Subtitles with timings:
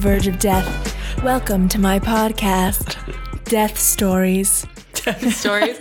[0.00, 1.22] verge of death.
[1.22, 2.96] Welcome to my podcast,
[3.44, 4.66] Death Stories.
[4.94, 5.76] Death Stories.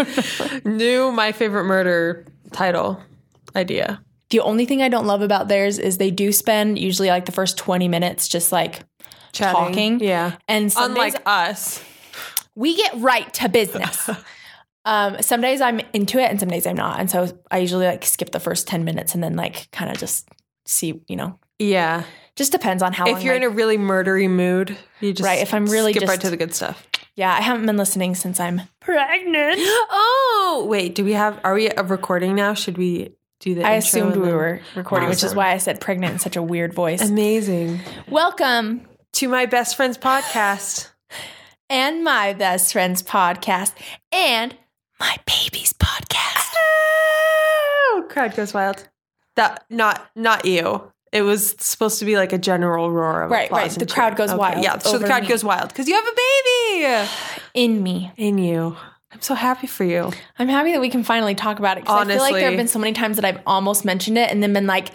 [0.66, 3.02] New my favorite murder title
[3.56, 4.02] idea.
[4.30, 7.32] The only thing I don't love about theirs is they do spend usually like the
[7.32, 8.82] first 20 minutes just like
[9.32, 9.54] Chatting.
[9.56, 10.00] talking.
[10.02, 10.36] Yeah.
[10.48, 11.84] And some days Unlike us.
[12.56, 14.10] we get right to business.
[14.86, 17.00] um, some days I'm into it and some days I'm not.
[17.00, 19.98] And so I usually like skip the first 10 minutes and then like kind of
[19.98, 20.28] just
[20.66, 22.04] see, you know, Yeah.
[22.40, 25.40] Just depends on how If you're my- in a really murdery mood, you just Right,
[25.40, 26.88] if I'm really skip right to the good stuff.
[27.16, 29.60] Yeah, I haven't been listening since I'm pregnant.
[29.92, 32.54] Oh, wait, do we have are we a recording now?
[32.54, 36.14] Should we do the I assumed we were recording, which is why I said pregnant
[36.14, 37.02] in such a weird voice.
[37.02, 37.82] Amazing.
[38.08, 40.88] Welcome To my best friend's podcast.
[41.70, 43.74] and my best friend's podcast
[44.14, 44.56] and
[45.00, 46.54] my baby's podcast.
[46.56, 48.88] Oh, crowd goes wild.
[49.36, 50.92] That not not you.
[51.12, 53.80] It was supposed to be like a general roar of Right, applause right.
[53.88, 55.30] The crowd goes wild Yeah, so the crowd me.
[55.30, 57.10] goes wild because you have a baby
[57.56, 58.12] In me.
[58.18, 58.78] in you.
[59.12, 60.12] I'm so happy for you.
[60.38, 62.58] I'm happy that we can finally talk about it because I feel like there have
[62.58, 64.90] been so many times that I've almost mentioned it and then been like,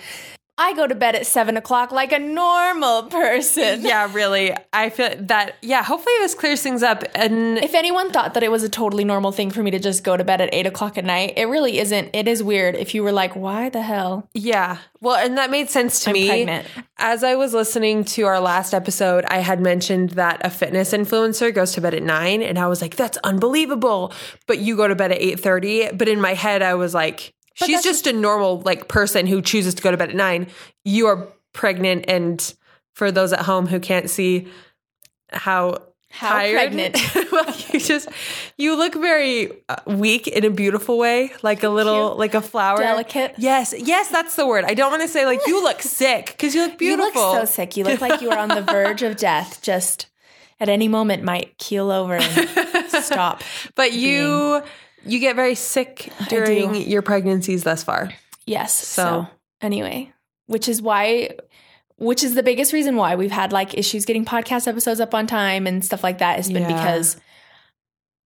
[0.56, 3.82] I go to bed at seven o'clock like a normal person.
[3.82, 4.52] Yeah, really.
[4.72, 5.56] I feel that.
[5.62, 7.02] Yeah, hopefully this clears things up.
[7.16, 10.04] And If anyone thought that it was a totally normal thing for me to just
[10.04, 12.10] go to bed at eight o'clock at night, it really isn't.
[12.14, 12.76] It is weird.
[12.76, 14.28] If you were like, why the hell?
[14.32, 16.28] yeah, well, and that made sense to I'm me.
[16.28, 16.66] pregnant.
[16.98, 21.52] As I was listening to our last episode, I had mentioned that a fitness influencer
[21.52, 24.12] goes to bed at nine, and I was like, "That's unbelievable!"
[24.46, 25.90] But you go to bed at eight thirty.
[25.92, 29.74] But in my head, I was like, "She's just a normal like person who chooses
[29.74, 30.48] to go to bed at nine.
[30.84, 32.54] You are pregnant, and
[32.92, 34.46] for those at home who can't see
[35.30, 35.78] how
[36.10, 36.96] How tired, pregnant.
[37.32, 38.08] well, you just
[38.56, 42.78] you look very uh, weak in a beautiful way, like a little like a flower,
[42.78, 43.34] Delicate.
[43.38, 44.64] Yes, yes, that's the word.
[44.64, 47.20] I don't want to say like you look sick because you look beautiful.
[47.20, 47.76] You look so sick.
[47.76, 49.60] You look like you are on the verge of death.
[49.62, 50.06] Just
[50.60, 53.42] at any moment might keel over and stop.
[53.74, 54.62] But you
[55.06, 58.12] you get very sick during your pregnancies thus far.
[58.46, 58.72] Yes.
[58.74, 59.26] So, So-
[59.60, 60.12] anyway,
[60.46, 61.30] which is why,
[61.96, 65.26] which is the biggest reason why we've had like issues getting podcast episodes up on
[65.26, 66.68] time and stuff like that has been Yeah.
[66.76, 67.16] because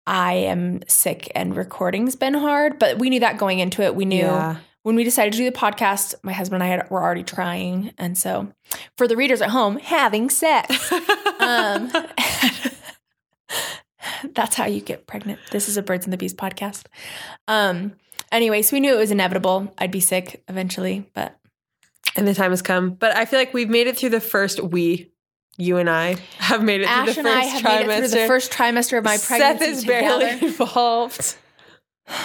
[0.06, 2.78] I am sick and recording's been hard.
[2.78, 3.96] But we knew that going into it.
[3.96, 4.58] We knew Yeah.
[4.84, 7.94] when we decided to do the podcast, my husband and I had, were already trying.
[7.98, 8.52] And so
[8.98, 10.92] for the readers at home, having sex.
[11.40, 11.90] um,
[14.34, 15.40] that's how you get pregnant.
[15.52, 16.86] This is a Birds and the Bees podcast.
[17.48, 17.94] Um,
[18.32, 19.74] anyway, so we knew it was inevitable.
[19.78, 21.38] I'd be sick eventually, but
[22.16, 22.92] and the time has come.
[22.92, 25.12] But I feel like we've made it through the first we,
[25.58, 27.88] you and I have made it through Ash the and I first have trimester.
[27.88, 30.46] made it through the first trimester of my pregnancy Seth is barely together.
[30.46, 31.36] involved.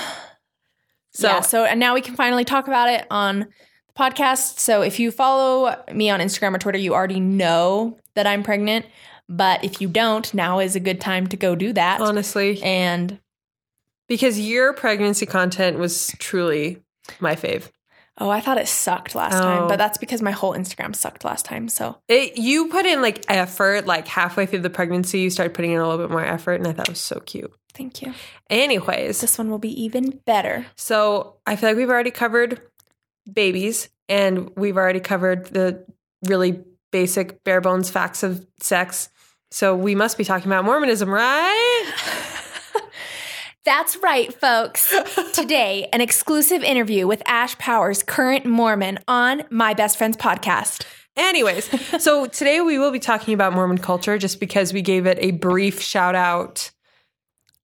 [1.11, 3.47] So yeah, so and now we can finally talk about it on the
[3.99, 4.61] podcast.
[4.61, 8.87] So if you follow me on Instagram or Twitter, you already know that I'm pregnant.
[9.29, 12.01] But if you don't, now is a good time to go do that.
[12.01, 13.19] honestly, and
[14.09, 16.83] because your pregnancy content was truly
[17.21, 17.69] my fave.
[18.21, 19.69] oh, I thought it sucked last time, Oh.
[19.69, 21.69] but that's because my whole Instagram sucked last time.
[21.69, 25.71] So It, you put in like effort, like halfway through the pregnancy, you started putting
[25.73, 27.53] in a little bit more effort, and I thought it was so cute.
[27.75, 28.13] thank you.
[28.51, 30.67] Anyways, This one will be even better.
[30.75, 32.61] so I feel like we've already covered
[33.33, 35.85] babies, and we've already covered the
[36.25, 39.11] really basic, bare bones facts of sex.
[39.51, 41.93] So we must be talking about Mormonism, right?
[43.65, 44.95] That's right, folks.
[45.33, 50.87] Today, an exclusive interview with Ash Powers, current Mormon, on My Best Friend's podcast.
[51.17, 51.69] Anyways,
[52.03, 55.33] so today we will be talking about Mormon culture just because we gave it a
[55.33, 56.71] brief shout out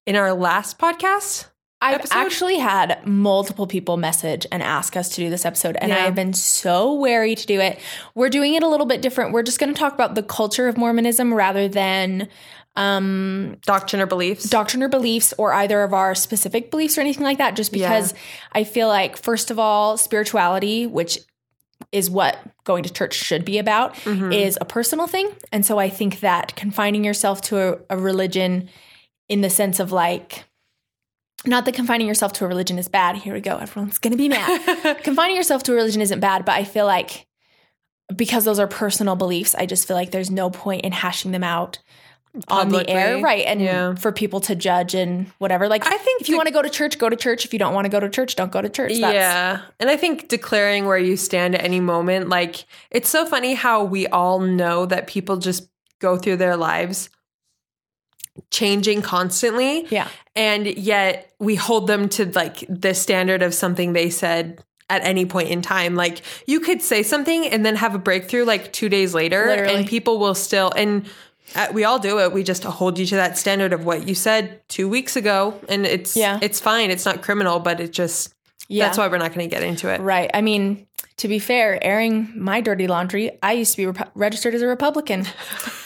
[0.06, 1.46] in our last podcast.
[1.84, 2.14] I've Episode?
[2.16, 6.14] actually had multiple people message and ask us to do this episode, and I have
[6.14, 7.78] been so wary to do it.
[8.14, 9.32] We're doing it a little bit different.
[9.32, 12.28] We're just going to talk about the culture of Mormonism rather than
[12.76, 14.48] um, Doctrine or beliefs.
[14.50, 17.88] doctrine or beliefs or either of our specific beliefs or anything like that, just Yeah.
[17.88, 18.14] because
[18.52, 21.18] I feel like, first of all, spirituality, which
[21.92, 24.32] is what going to church should be about, Mm-hmm.
[24.32, 25.30] is a personal thing.
[25.52, 28.68] And so I think that confining yourself to a, a religion
[29.28, 30.44] in the sense of like,
[31.46, 33.16] not that confining yourself to a religion is bad.
[33.16, 33.56] Here we go.
[33.58, 34.98] Everyone's going to be mad.
[35.02, 37.26] confining yourself to a religion isn't bad, but I feel like
[38.14, 41.44] because those are personal beliefs, I just feel like there's no point in hashing them
[41.44, 41.78] out
[42.48, 43.44] on the air, right?
[43.46, 43.94] And Yeah.
[43.94, 45.68] for people to judge and whatever.
[45.68, 47.44] Like, I think if you want to go to church, go to church.
[47.44, 48.92] If you don't want to go to church, don't go to church.
[49.00, 49.60] That's, yeah.
[49.78, 53.84] And I think declaring where you stand at any moment, like, it's so funny how
[53.84, 55.68] we all know that people just
[56.00, 57.08] go through their lives
[58.50, 59.86] changing constantly.
[59.90, 65.02] yeah, And yet we hold them to like the standard of something they said at
[65.04, 65.94] any point in time.
[65.94, 69.74] Like you could say something and then have a breakthrough like two days later, Literally.
[69.74, 71.06] and people will still and.
[71.54, 72.32] Uh, we all do it.
[72.32, 75.86] We just hold you to that standard of what you said two weeks ago, and
[75.86, 76.38] it's Yeah.
[76.42, 76.90] it's fine.
[76.90, 78.34] It's not criminal, but it just
[78.66, 78.86] Yeah.
[78.86, 80.00] that's why we're not going to get into it.
[80.00, 80.30] Right.
[80.34, 80.86] I mean,
[81.18, 84.66] to be fair, airing my dirty laundry, I used to be rep- registered as a
[84.66, 85.26] Republican.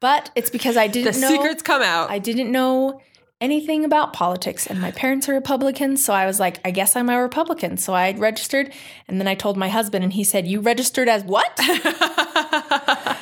[0.00, 2.10] but it's because I didn't know secrets come out.
[2.10, 3.00] I didn't know
[3.40, 7.08] anything about politics and my parents are Republicans, so I was like, I guess I'm
[7.08, 7.76] a Republican.
[7.76, 8.72] So I registered
[9.08, 11.58] and then I told my husband and he said, "You registered as what?"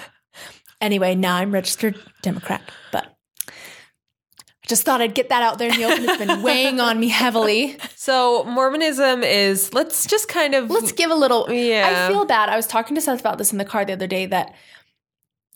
[0.80, 2.62] anyway, now I'm registered Democrat.
[2.92, 3.06] But
[3.48, 6.04] I just thought I'd get that out there in the open.
[6.04, 7.78] It's been weighing on me heavily.
[7.96, 11.46] so Mormonism is let's just kind of Let's give a little.
[11.50, 12.06] Yeah.
[12.06, 12.48] I feel bad.
[12.48, 14.54] I was talking to Seth about this in the car the other day that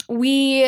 [0.09, 0.63] we,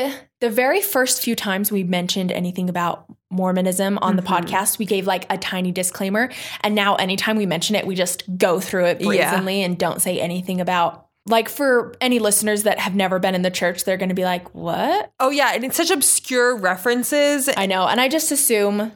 [0.45, 4.45] the very first few times we mentioned anything about Mormonism on the Mm-hmm.
[4.47, 6.29] podcast, we gave like a tiny disclaimer.
[6.61, 9.07] And now anytime we mention it, we just go through it Yeah.
[9.31, 11.07] brazenly and don't say anything about.
[11.27, 14.25] Like for any listeners that have never been in the church, they're going to be
[14.27, 17.49] like, "What?" Oh yeah, and it's such obscure references.
[17.57, 18.93] I know, and I just assume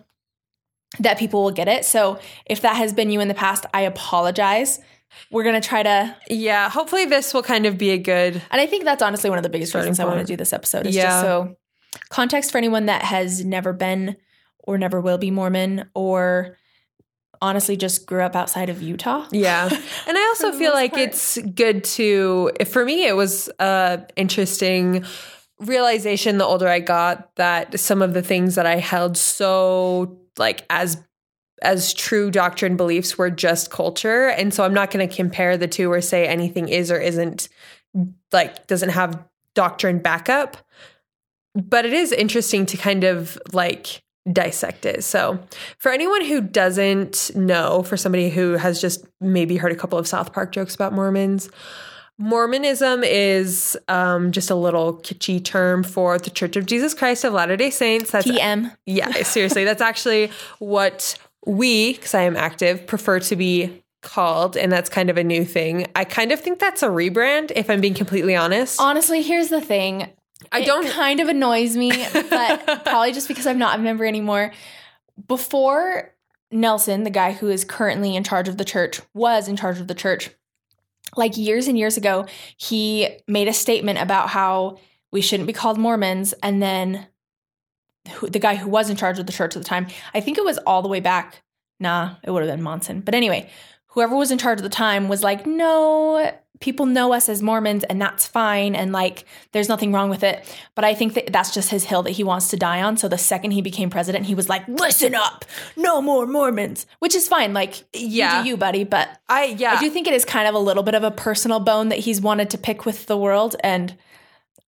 [1.01, 1.87] that people will get it.
[1.87, 4.79] So if that has been you in the past, I apologize.
[5.31, 8.61] We're going to try to Yeah, hopefully this will kind of be a good And
[8.61, 10.87] I think that's honestly one of the biggest reasons I want to do this episode
[10.87, 11.05] is Yeah.
[11.05, 11.57] just so
[12.11, 14.17] context for anyone that has never been
[14.59, 16.57] or never will be Mormon or
[17.41, 19.27] honestly just grew up outside of Utah.
[19.33, 19.69] Yeah.
[20.07, 21.03] And I also feel like part.
[21.03, 25.05] it's good to for me it was a interesting
[25.61, 30.65] realization the older I got that some of the things that I held so like
[30.71, 30.97] as
[31.63, 35.69] as true doctrine beliefs were just culture and so I'm not going to compare the
[35.69, 37.49] two or say anything is or isn't
[38.33, 39.25] like doesn't have
[39.55, 40.57] doctrine backup
[41.55, 44.03] but it is interesting to kind of like
[44.33, 45.05] dissect it.
[45.05, 45.39] So,
[45.79, 50.07] for anyone who doesn't know, for somebody who has just maybe heard a couple of
[50.07, 51.51] South Park jokes about Mormons,
[52.19, 57.33] Mormonism is um, just a little kitschy term for the Church of Jesus Christ of
[57.33, 58.11] Latter day Saints.
[58.11, 58.75] That's TM.
[58.87, 61.17] yeah, seriously, that's actually what
[61.49, 65.45] we, because I am active, prefer to be called, and that's kind of a new
[65.45, 65.87] thing.
[65.97, 68.81] I kind of think that's a rebrand, if I'm being completely honest.
[68.81, 70.11] Honestly, here's the thing.
[70.53, 70.87] I It don't.
[70.89, 74.53] kind of annoys me, but probably just because I'm not a member anymore.
[75.27, 76.15] Before
[76.53, 79.89] Nelson, the guy who is currently in charge of the church, was in charge of
[79.89, 80.31] the church,
[81.17, 84.79] like years and years ago, he made a statement about how
[85.11, 86.35] we shouldn't be called Mormons.
[86.43, 87.07] And then
[88.09, 90.39] who, the guy who was in charge of the church at the time, I think
[90.39, 91.43] it was all the way back.
[91.81, 93.01] Nah, it would have been Monson.
[93.01, 93.49] But anyway,
[93.89, 97.85] whoever was in charge at the time was like, no, people know us as Mormons
[97.85, 98.75] and that's fine.
[98.75, 100.45] And like, there's nothing wrong with it.
[100.75, 102.97] But I think that that's just his hill that he wants to die on.
[102.97, 105.45] So the second he became president, he was like, listen up,
[105.77, 107.55] no more Mormons, which is fine.
[107.55, 108.39] Like, Yeah.
[108.39, 108.83] you do you, buddy.
[108.85, 109.75] But I yeah.
[109.75, 112.01] I do think it is kind of a little bit of a personal bone that
[112.01, 113.55] he's wanted to pick with the world.
[113.63, 113.97] And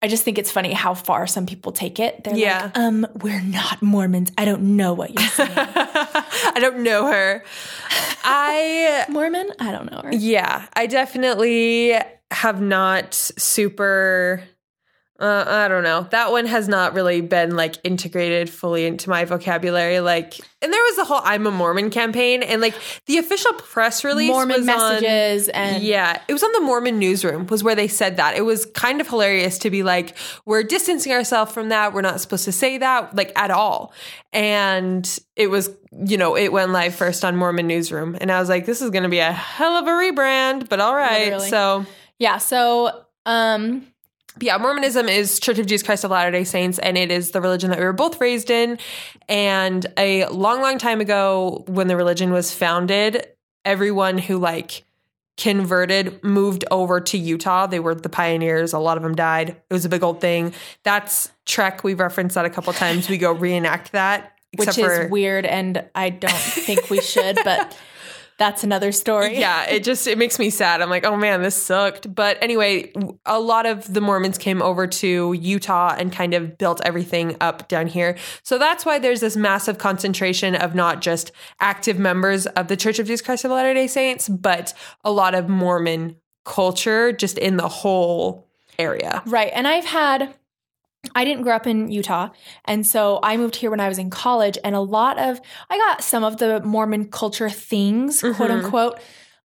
[0.03, 2.25] I just think it's funny how far some people take it.
[2.25, 2.65] They're Yeah.
[2.65, 4.33] like, um, we're not Mormons.
[4.39, 5.51] I don't know what you're saying.
[5.57, 7.45] I don't know her.
[8.25, 9.51] I Mormon?
[9.61, 10.13] I don't know her.
[10.15, 11.95] yeah, I definitely
[12.31, 14.43] have not super
[15.21, 16.07] uh, I don't know.
[16.11, 20.01] That one has not really been like integrated fully into my vocabulary.
[20.01, 22.75] Like, and there was the whole "I'm a Mormon" campaign, and like
[23.07, 26.99] the official press release Mormon was on- messages and yeah, it was on the Mormon
[26.99, 28.37] newsroom was where they said that.
[28.37, 31.93] It was kind of hilarious to be like, we're distancing ourselves from that.
[31.93, 33.93] We're not supposed to say that like at all.
[34.33, 38.17] And it was, you know, it went live first on Mormon newsroom.
[38.21, 40.81] And I was like, this is going to be a hell of a rebrand, but
[40.81, 41.25] all right.
[41.25, 41.49] Literally.
[41.51, 41.87] So
[42.19, 42.39] yeah.
[42.39, 43.87] So, um,
[44.41, 47.41] yeah, Mormonism is Church of Jesus Christ of Latter day Saints, and it is the
[47.41, 48.79] religion that we were both raised in.
[49.29, 53.27] And a long, long time ago, when the religion was founded,
[53.65, 54.85] everyone who like
[55.37, 57.67] converted moved over to Utah.
[57.67, 58.75] They were the pioneers.
[58.75, 59.51] A lot of them died.
[59.51, 60.53] It was a big old thing.
[60.83, 61.83] That's Trek.
[61.83, 63.09] We've referenced that a couple times.
[63.09, 64.33] We go reenact that.
[64.57, 67.77] which is for- weird, and I don't think we should, but
[68.41, 69.39] that's another story.
[69.39, 72.91] yeah it just it makes me sad i'm like oh man this sucked but anyway
[73.27, 77.69] a lot of the mormons came over to utah and kind of built everything up
[77.69, 81.31] down here so that's why there's this massive concentration of not just
[81.61, 84.73] active members of the church of jesus christ of latter day saints but
[85.05, 89.53] a lot of mormon culture just in the whole area Right.
[89.55, 90.35] And I've had,
[91.15, 92.29] I didn't grow up in Utah.
[92.67, 94.59] And so I moved here when I was in college.
[94.63, 98.65] And a lot of, I got some of the Mormon culture things, quote Mhm.
[98.65, 99.01] unquote,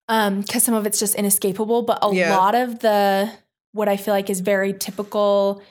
[0.08, 1.82] because some of it's just inescapable.
[1.84, 2.30] But a Yeah.
[2.38, 3.32] lot of the,
[3.72, 5.62] what I feel like is very typical,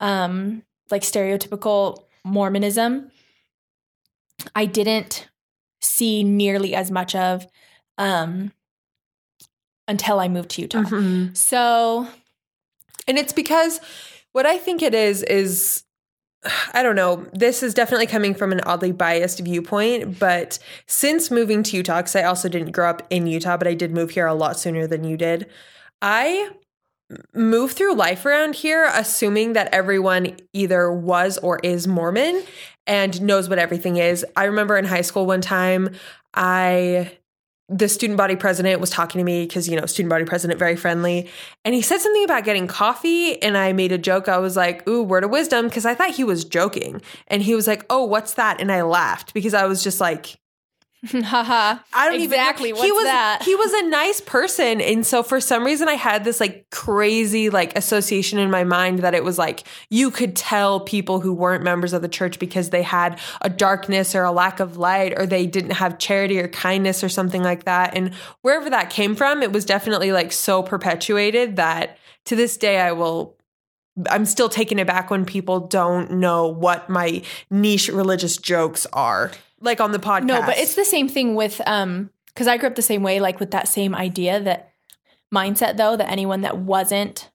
[0.00, 3.10] um, like stereotypical Mormonism,
[4.54, 5.28] I didn't
[5.80, 7.46] see nearly as much of.
[7.98, 8.52] Um,
[9.88, 10.82] until I moved to Utah.
[10.82, 11.36] Mhm.
[11.36, 12.06] So
[13.08, 13.80] And it's because
[14.32, 15.84] what I think it is is
[16.74, 17.26] I don't know.
[17.32, 22.16] This is definitely coming from an oddly biased viewpoint, but since moving to Utah, because
[22.16, 24.86] I also didn't grow up in Utah, but I did move here a lot sooner
[24.86, 25.46] than you did,
[26.02, 26.50] I
[27.34, 32.44] move through life around here assuming that everyone either was or is Mormon
[32.86, 34.24] and knows what everything is.
[34.36, 35.90] I remember in high school one time,
[36.34, 37.18] I
[37.70, 40.74] the student body president was talking to me because you know student body president very
[40.74, 41.28] friendly.
[41.64, 44.28] And he said something about getting coffee and i made a joke.
[44.28, 47.00] I was like ooh word of wisdom because i thought he was joking.
[47.28, 48.60] And he was like oh what's that?
[48.60, 50.39] And i laughed because i was just like
[51.06, 51.78] haha.
[51.94, 52.80] I don't Exactly, even know.
[52.80, 53.42] what's he was that?
[53.44, 57.48] he was a nice person and so for some reason I had this like crazy
[57.48, 61.64] like association in my mind that it was like you could tell people who weren't
[61.64, 65.26] members of the church because they had a darkness or a lack of light or
[65.26, 69.42] they didn't have charity or kindness or something like that and wherever that came from
[69.42, 73.36] it was definitely like so perpetuated that to this day I will
[74.10, 79.30] I'm still taken aback when people don't know what my niche religious jokes are
[79.60, 80.24] like on the podcast.
[80.24, 83.20] No, but it's the same thing with um because I grew up the same way,
[83.20, 84.72] like with that same idea that
[85.34, 87.30] mindset though, that anyone that wasn't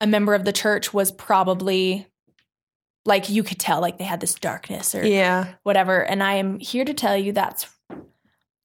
[0.00, 2.06] a member of the church was probably
[3.06, 5.54] like you could tell like they had this darkness or yeah.
[5.62, 6.04] whatever.
[6.04, 7.68] And I am here to tell you that's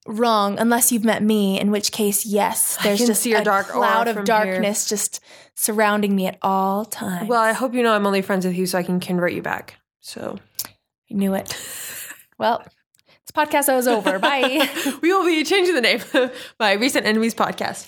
[0.07, 4.87] wrong unless you've met me, in which case, yes, there's just a cloud of darkness
[4.87, 5.19] just
[5.55, 7.27] surrounding me at all times.
[7.27, 9.41] Well, I hope you know I'm only friends with you so I can convert you
[9.41, 9.75] back.
[9.99, 11.55] So I knew it.
[12.39, 12.63] Well,
[13.05, 14.17] this podcast is over.
[14.17, 14.67] Bye.
[15.01, 17.87] we will be changing the name of my recent enemies podcast.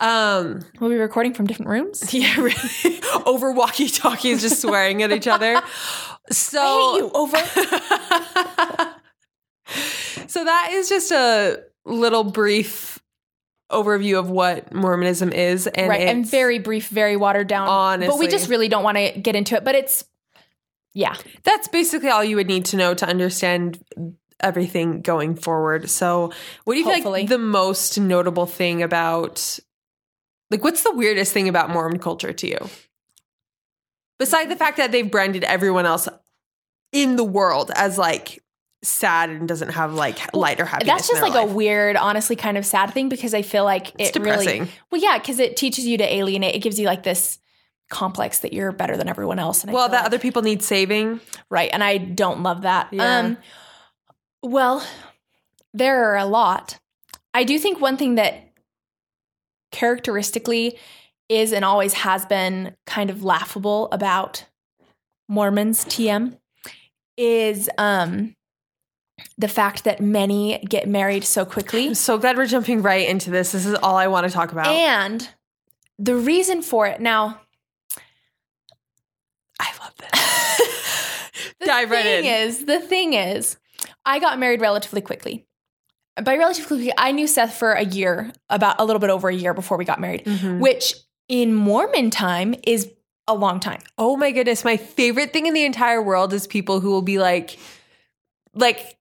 [0.00, 2.12] Um, we'll be recording from different rooms.
[2.12, 3.00] yeah, really.
[3.24, 5.62] Over walkie talkies, just swearing at each other.
[6.30, 7.36] So you over.
[10.26, 12.98] so that is just a little brief
[13.70, 17.68] overview of what Mormonism is, and right, and very brief, very watered down.
[17.68, 19.64] Honestly, but we just really don't want to get into it.
[19.64, 20.04] But it's
[20.98, 21.14] yeah,
[21.44, 23.78] that's basically all you would need to know to understand
[24.40, 25.88] everything going forward.
[25.88, 26.32] So,
[26.64, 29.60] what do you feel like the most notable thing about
[30.50, 32.58] like what's the weirdest thing about Mormon culture to you?
[34.18, 36.08] Besides the fact that they've branded everyone else
[36.90, 38.42] in the world as like
[38.82, 40.92] sad and doesn't have like light or happiness.
[40.92, 43.92] that's just like their a weird, honestly, kind of sad thing because I feel like
[44.00, 46.56] It's it really well, yeah, because it teaches you to alienate.
[46.56, 47.38] It gives you like this
[47.90, 49.62] complex that you're better than everyone else.
[49.62, 51.20] And I well, that like- other people need saving.
[51.50, 52.88] right, and I don't love that.
[52.92, 53.18] Yeah.
[53.18, 53.36] Um,
[54.42, 54.86] well,
[55.74, 56.78] there are a lot.
[57.34, 58.50] I do think one thing that
[59.72, 60.78] characteristically
[61.28, 64.44] is and always has been kind of laughable about
[65.28, 66.38] Mormons TM
[67.18, 68.34] is um
[69.36, 73.30] the fact that many get married so quickly I'm so glad we're jumping right into
[73.30, 73.52] this.
[73.52, 74.68] This is all I want to talk about.
[74.68, 75.28] and
[75.98, 77.40] the reason for it now
[79.60, 81.50] I love this.
[81.57, 82.32] the Dive right thing in.
[82.48, 83.56] is the thing is
[84.04, 85.46] I got married relatively quickly.
[86.22, 89.34] By relatively quickly, I knew Seth for a year, about a little bit over a
[89.34, 90.58] year before we got married, Mhm.
[90.60, 90.94] which
[91.28, 92.90] in Mormon time is
[93.28, 93.80] a long time.
[93.98, 97.18] Oh my goodness, my favorite thing in the entire world is people who will be
[97.18, 97.56] like
[98.54, 98.97] like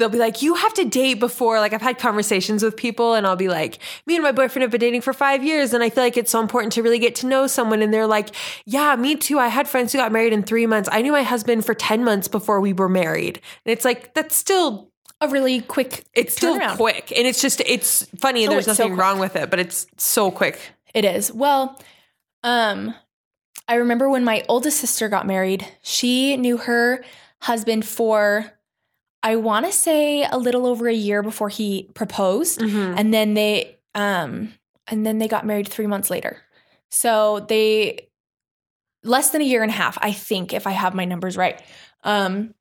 [0.00, 3.24] they'll be like you have to date before like I've had conversations with people and
[3.26, 5.90] I'll be like me and my boyfriend have been dating for 5 years and I
[5.90, 8.96] feel like it's so important to really get to know someone and they're like yeah,
[8.96, 9.38] me too.
[9.38, 10.88] I had friends who got married in 3 months.
[10.90, 13.40] I knew my husband for 10 months before we were married.
[13.64, 14.90] And it's like that's still
[15.20, 16.76] A really quick it's still turnaround.
[16.76, 19.58] quick and it's just it's funny Oh, there's it's so nothing wrong with it, but
[19.60, 20.58] it's so quick.
[20.94, 21.30] It is.
[21.32, 21.78] Well,
[22.42, 22.94] um,
[23.68, 27.04] I remember when my oldest sister got married, she knew her
[27.42, 28.50] husband for,
[29.22, 32.60] I want to say, a little over a year before he proposed.
[32.60, 32.94] Mhm.
[32.96, 34.54] And then they, um,
[34.88, 36.38] and then they got married three months later.
[36.90, 38.08] So they,
[39.04, 41.60] less than a year and a half, I think, if I have my numbers right.
[42.02, 42.54] Um,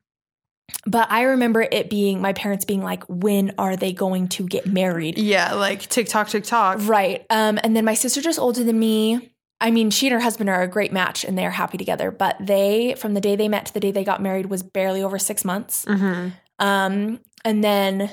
[0.85, 4.67] but I remember it being my parents being like, when are they going to get
[4.67, 5.17] married?
[5.17, 6.77] Yeah, like TikTok TikTok.
[6.81, 7.25] Right.
[7.29, 9.31] Um, and then my sister just older than me.
[9.61, 12.11] I mean, she and her husband are a great match and they're happy together.
[12.11, 15.01] But they, from the day they met to the day they got married, was barely
[15.01, 15.83] over six months.
[15.85, 16.33] Mhm.
[16.59, 18.11] Um, and then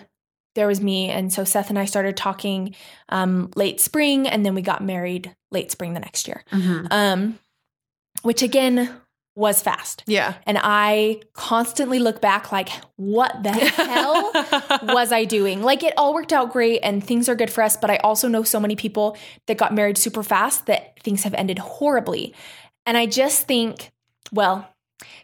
[0.54, 1.10] there was me.
[1.10, 2.74] And so Seth and I started talking
[3.10, 6.86] um, late spring, and then we got married late spring the next year, Mhm.
[6.90, 7.38] um,
[8.22, 8.90] which again
[9.34, 10.02] was fast.
[10.06, 10.32] Yeah.
[10.46, 14.30] And I constantly look back like, what the hell
[14.94, 15.62] was I doing?
[15.62, 18.28] Like it all worked out great and things are good for us, but I also
[18.28, 19.14] know so many people
[19.46, 22.34] that got married super fast that things have ended horribly.
[22.86, 23.92] And I just think,
[24.32, 24.70] well,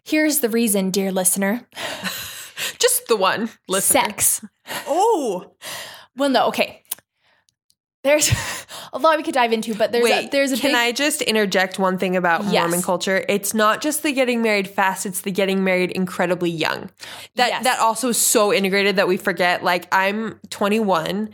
[0.05, 1.67] here's the reason, dear listener.
[3.13, 3.51] Just the one.
[3.69, 3.95] Listen.
[4.03, 4.45] Sex.
[4.87, 5.55] Oh.
[6.17, 6.83] Well, no, okay.
[8.05, 8.31] there's
[8.93, 10.93] a lot we could dive into, but there's Wait, a, there's a can big, I
[10.93, 12.53] just interject one thing about Yes.
[12.63, 13.25] Mormon culture?
[13.29, 16.91] It's not just the getting married fast; it's the getting married incredibly young.
[17.37, 17.65] That Yes.
[17.65, 19.63] that also is so integrated that we forget.
[19.63, 21.31] Like I'm 21,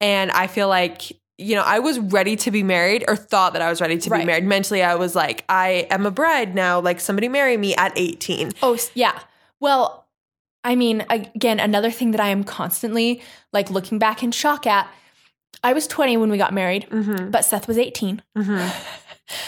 [0.00, 3.62] and I feel like you know I was ready to be married, or thought that
[3.62, 4.44] I was ready to be married.
[4.44, 6.80] Mentally, I was like, I am a bride now.
[6.80, 8.52] Like somebody marry me at 18.
[8.62, 9.18] Oh, yeah.
[9.60, 10.01] Well,
[10.64, 14.88] I mean, again, another thing that I am constantly like looking back in shock at.
[15.64, 17.30] I was 20 when we got married, Mm-hmm.
[17.30, 18.22] but Seth was 18.
[18.36, 18.68] Mm-hmm.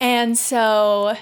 [0.00, 1.16] And so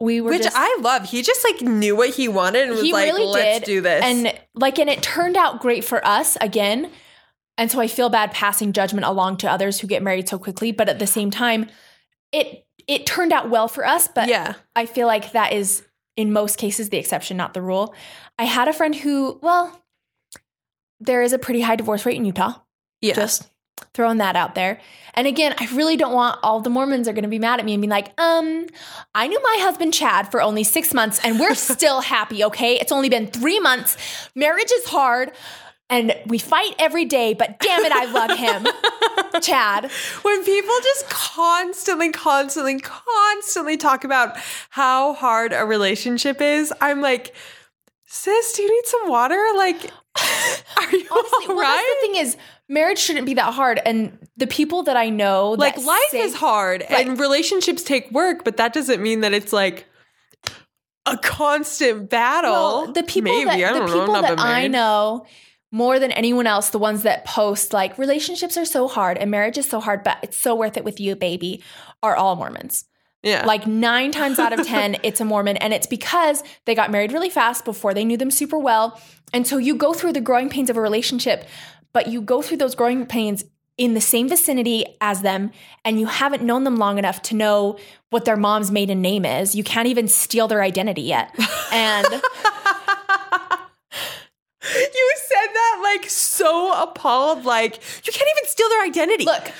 [0.00, 1.08] we were Which just, I love.
[1.08, 3.66] He just like knew what he wanted and was He like, really "Let's did.
[3.66, 6.90] do this." and like and it turned out great for us again.
[7.56, 10.72] And so I feel bad passing judgment along to others who get married so quickly,
[10.72, 11.68] but at the same time,
[12.32, 15.82] it it turned out well for us, but yeah, I feel like that is
[16.20, 17.94] in most cases the exception, not the rule.
[18.38, 19.82] I had a friend who, well,
[21.00, 22.54] there is a pretty high divorce rate in Utah.
[23.00, 23.48] yeah, Just
[23.94, 24.78] throwing that out there.
[25.14, 27.64] And again, I really don't want all the Mormons are going to be mad at
[27.64, 28.66] me and be like, um,
[29.14, 32.78] I knew my husband Chad for only six months and we're still happy, okay?
[32.78, 33.96] It's only been three months.
[34.34, 35.32] Marriage is hard
[35.90, 38.66] and we fight every day, but damn it, I love him.
[39.42, 39.90] Chad.
[40.22, 44.36] when people just constantly, constantly, constantly talk about
[44.70, 47.34] how hard a relationship is, I'm like,
[48.06, 49.40] sis, do you need some water?
[49.56, 49.90] Like,
[50.76, 51.96] are you Honestly, all well, right?
[52.00, 52.36] the thing is,
[52.68, 53.80] marriage shouldn't be that hard.
[53.86, 57.06] And the people that I know, Like, life say- is hard Right.
[57.06, 59.86] and relationships take work, but that doesn't mean that it's like
[61.06, 62.52] a constant battle.
[62.52, 65.24] Well, the people Maybe, that I the know, people not that I know
[65.72, 69.58] more than anyone else, the ones that post like relationships are so hard and marriage
[69.58, 71.62] is so hard, but it's so worth it with you, baby,
[72.02, 72.84] are all Mormons.
[73.22, 73.44] Yeah.
[73.44, 75.56] Like nine times out of 10, it's a Mormon.
[75.58, 79.00] And it's because they got married really fast before they knew them super well.
[79.32, 81.46] And so you go through the growing pains of a relationship,
[81.92, 83.44] but you go through those growing pains
[83.80, 85.50] in the same vicinity as them,
[85.86, 87.78] and you haven't known them long enough to know
[88.10, 89.54] what their mom's maiden name is.
[89.54, 91.34] You can't even steal their identity yet.
[91.72, 92.06] And
[94.62, 95.12] you
[95.46, 97.74] that like so appalled, like
[98.06, 99.24] you can't even steal their identity.
[99.24, 99.52] look,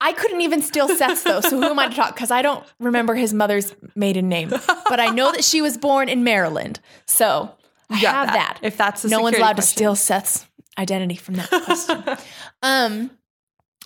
[0.00, 1.40] I couldn't even steal Seth's though.
[1.40, 2.14] So who am I to talk?
[2.14, 4.50] Because I don't remember his mother's maiden name,
[4.88, 6.80] but I know that she was born in Maryland.
[7.06, 7.50] So
[7.90, 8.58] I have that.
[8.62, 10.46] If that's the no one's allowed to steal Seth's
[10.78, 12.04] identity from that question.
[12.62, 13.10] um,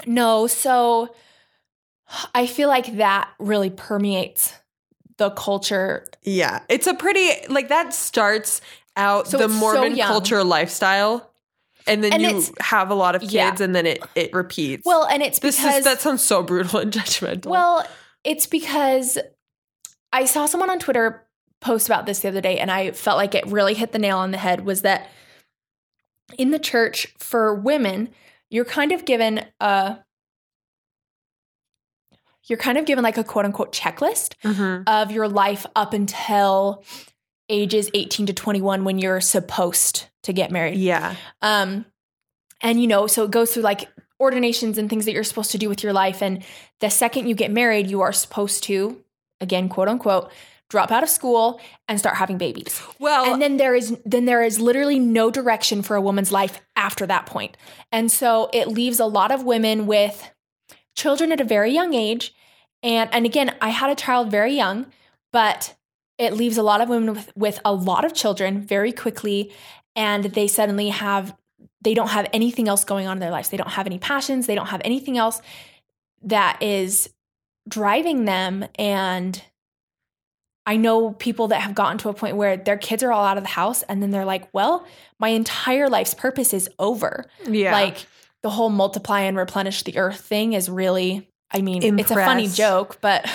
[0.06, 1.14] no, so
[2.34, 4.54] I feel like that really permeates
[5.16, 6.06] the culture.
[6.22, 8.60] Yeah, it's a pretty like that starts
[8.96, 11.31] out So the it's so Mormon culture lifestyle,
[11.86, 13.56] and then And you have a lot of kids, Yeah.
[13.60, 14.84] and then it it repeats.
[14.84, 17.46] Well, and it's this because is that sounds so brutal and judgmental.
[17.46, 17.86] Well,
[18.24, 19.18] it's because
[20.12, 21.26] I saw someone on Twitter
[21.60, 24.18] post about this the other day and I felt like it really hit the nail
[24.18, 25.08] on the head was that
[26.38, 28.08] in the church for women,
[28.50, 29.98] you're kind of given a
[32.48, 34.82] you're kind of given like a quote unquote checklist Mhm.
[34.86, 36.82] of your life up until
[37.48, 40.76] ages 18 to 21 when you're supposed to get married.
[40.76, 41.84] yeah, Um,
[42.60, 43.88] and you know, so it goes through like
[44.20, 46.22] ordinations and things that you're supposed to do with your life.
[46.22, 46.44] And
[46.80, 49.02] the second you get married, you are supposed to,
[49.40, 50.30] again, quote unquote,
[50.70, 52.80] drop out of school and start having babies.
[52.98, 56.60] well, and then there is then there is literally no direction for a woman's life
[56.76, 57.56] after that point.
[57.90, 60.30] And so it leaves a lot of women with
[60.96, 62.32] children at a very young age.
[62.82, 64.86] And and again, I had a child very young,
[65.32, 65.74] but
[66.16, 69.52] it leaves a lot of women with, with a lot of children very quickly
[69.96, 71.36] and they suddenly have
[71.80, 73.48] they don't have anything else going on in their lives.
[73.48, 75.42] They don't have any passions, they don't have anything else
[76.22, 77.08] that is
[77.68, 79.42] driving them and
[80.64, 83.36] I know people that have gotten to a point where their kids are all out
[83.36, 84.86] of the house and then they're like, well,
[85.18, 87.24] my entire life's purpose is over.
[87.48, 88.06] yeah, Like
[88.42, 92.48] the whole multiply and replenish the earth thing is really I mean, it's a funny
[92.48, 93.26] joke, but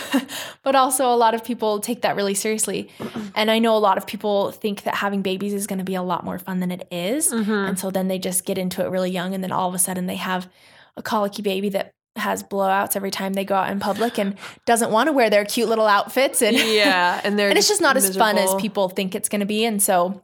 [0.63, 2.89] but also a lot of people take that really seriously.
[3.36, 5.95] And I know a lot of people think that having babies is going to be
[5.95, 7.32] a lot more fun than it is.
[7.32, 7.69] Mhm.
[7.69, 9.80] And so then they just get into it really young and then all of a
[9.80, 10.49] sudden they have
[10.95, 14.89] a colicky baby that has blowouts every time they go out in public and doesn't
[14.89, 17.95] want to wear their cute little outfits and yeah, and they're and it's just not
[17.95, 20.23] as fun as people think it's going to be and so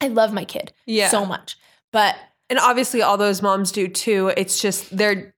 [0.00, 1.56] I love my kid Yeah, so much.
[1.92, 2.14] But
[2.54, 4.32] and obviously all those moms do too.
[4.36, 5.34] It's just they're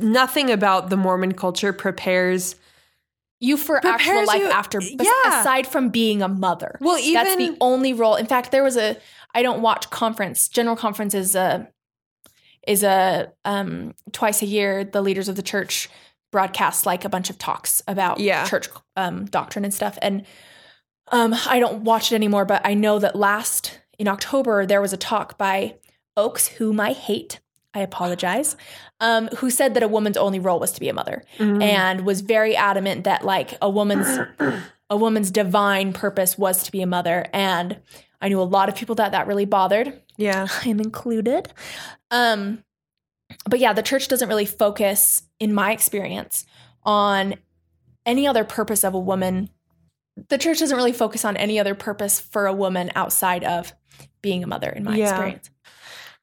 [0.00, 2.56] nothing about the Mormon culture prepares.
[3.38, 5.40] you for actual life you- after yeah.
[5.40, 6.76] aside from being a mother.
[6.80, 8.16] Well, even That's the only role.
[8.16, 8.96] In fact, there was a
[9.32, 10.48] I don't watch conference.
[10.48, 11.68] General conference is a
[12.66, 15.88] is a um twice a year the leaders of the church
[16.32, 18.44] broadcast like a bunch of talks about Yeah.
[18.44, 20.26] church um doctrine and stuff and
[21.12, 24.92] um I don't watch it anymore but I know that last in October there was
[24.92, 25.76] a talk by
[26.16, 27.40] Oaks whom I hate.
[27.74, 28.56] I apologize,
[29.00, 32.22] um, who said that a woman's only role was to be a mother and was
[32.22, 34.18] very adamant that like a woman's
[34.90, 37.26] a woman's divine purpose was to be a mother.
[37.34, 37.78] And
[38.22, 40.00] I knew a lot of people that that really bothered.
[40.16, 40.46] Yeah.
[40.64, 41.52] I am included.
[42.10, 42.64] Um,
[43.48, 46.46] but yeah, the church doesn't really focus, in my experience,
[46.82, 47.34] on
[48.06, 49.50] any other purpose of a woman.
[50.28, 53.74] The church doesn't really focus on any other purpose for a woman outside of
[54.22, 55.10] being a mother, in my Yeah.
[55.10, 55.50] experience.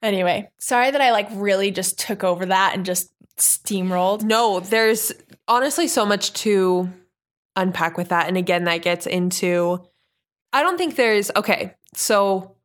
[0.03, 4.21] Anyway, sorry that I like really just took over that and just steamrolled.
[4.21, 5.13] No, there's
[5.47, 6.91] honestly so much to
[7.55, 8.27] unpack with that.
[8.27, 9.79] And again, that gets into
[10.51, 12.55] I don't think there's okay, so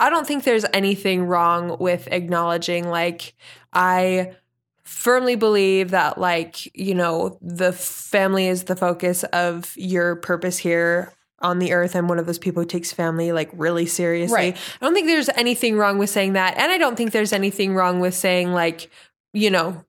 [0.00, 3.34] I don't think there's anything wrong with acknowledging like
[3.72, 4.34] I
[4.82, 11.12] firmly believe that like, you know, the family is the focus of your purpose here
[11.40, 11.94] on the earth.
[11.94, 14.34] I'm one of those people who takes family like really seriously.
[14.34, 14.56] Right.
[14.80, 16.56] I don't think there's anything wrong with saying that.
[16.56, 18.90] And I don't think there's anything wrong with saying like,
[19.32, 19.84] you know,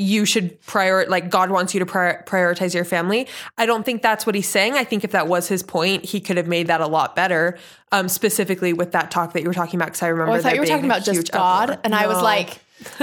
[0.00, 3.28] you should prior like God wants you to prior- prioritize your family.
[3.58, 4.74] I don't think that's what he's saying.
[4.74, 7.58] I think if that was his point, he could have made that a lot better.
[7.92, 10.32] Um, specifically with that talk that you were talking about, because I remember.
[10.32, 11.80] Oh, I thought you were talking about just God, uproar.
[11.84, 12.60] and I was like,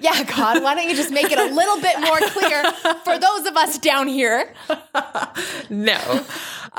[0.00, 2.70] "Yeah, God, why don't you just make it a little bit more clear
[3.04, 4.54] for those of us down here?"
[5.68, 6.24] no.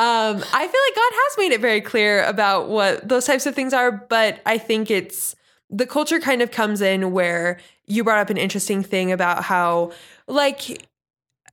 [0.02, 3.54] Um, I feel like God has made it very clear about what those types of
[3.54, 5.36] things are, but I think it's
[5.70, 9.92] the culture kind of comes in where you brought up an interesting thing about how,
[10.26, 10.88] like,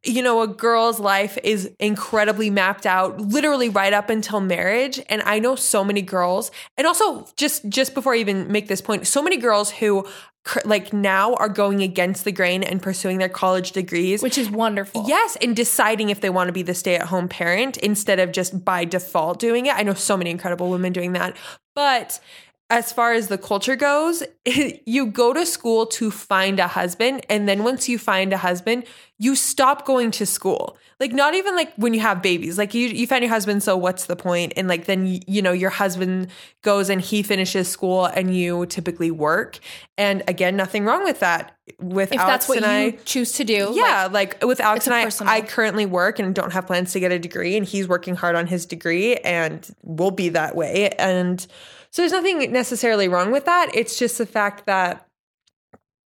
[0.03, 4.99] you know, a girl's life is incredibly mapped out, literally right up until marriage.
[5.11, 8.81] And I know so many girls, and also just just before I even make this
[8.81, 10.07] point, so many girls who
[10.65, 15.05] like now are going against the grain and pursuing their college degrees Which is wonderful.
[15.07, 18.33] Yes, and deciding if they want to be the stay at home parent instead of
[18.33, 19.75] just by default doing it.
[19.75, 21.37] I know so many incredible women doing that.
[21.75, 22.21] But
[22.71, 24.23] as far as the culture goes,
[24.87, 27.25] you go to school to find a husband.
[27.31, 28.85] And then once you find a husband,
[29.17, 30.77] you stop going to school.
[31.01, 32.59] Like, not even like when you have babies.
[32.59, 34.53] Like, you, you find your husband, so what's the point?
[34.57, 36.29] And like, then, you know, your husband
[36.63, 39.61] goes and he finishes school and you typically work.
[39.97, 41.57] And again, nothing wrong with that.
[41.79, 44.87] With if Alex that's what and you I, choose to do, yeah, like, with Alex
[44.87, 47.67] and I, personal- I currently work and don't have plans to get a degree, and
[47.67, 50.91] he's working hard on his degree and will be that way.
[50.91, 51.47] And
[51.91, 53.71] so there's nothing necessarily wrong with that.
[53.75, 55.07] It's just the fact that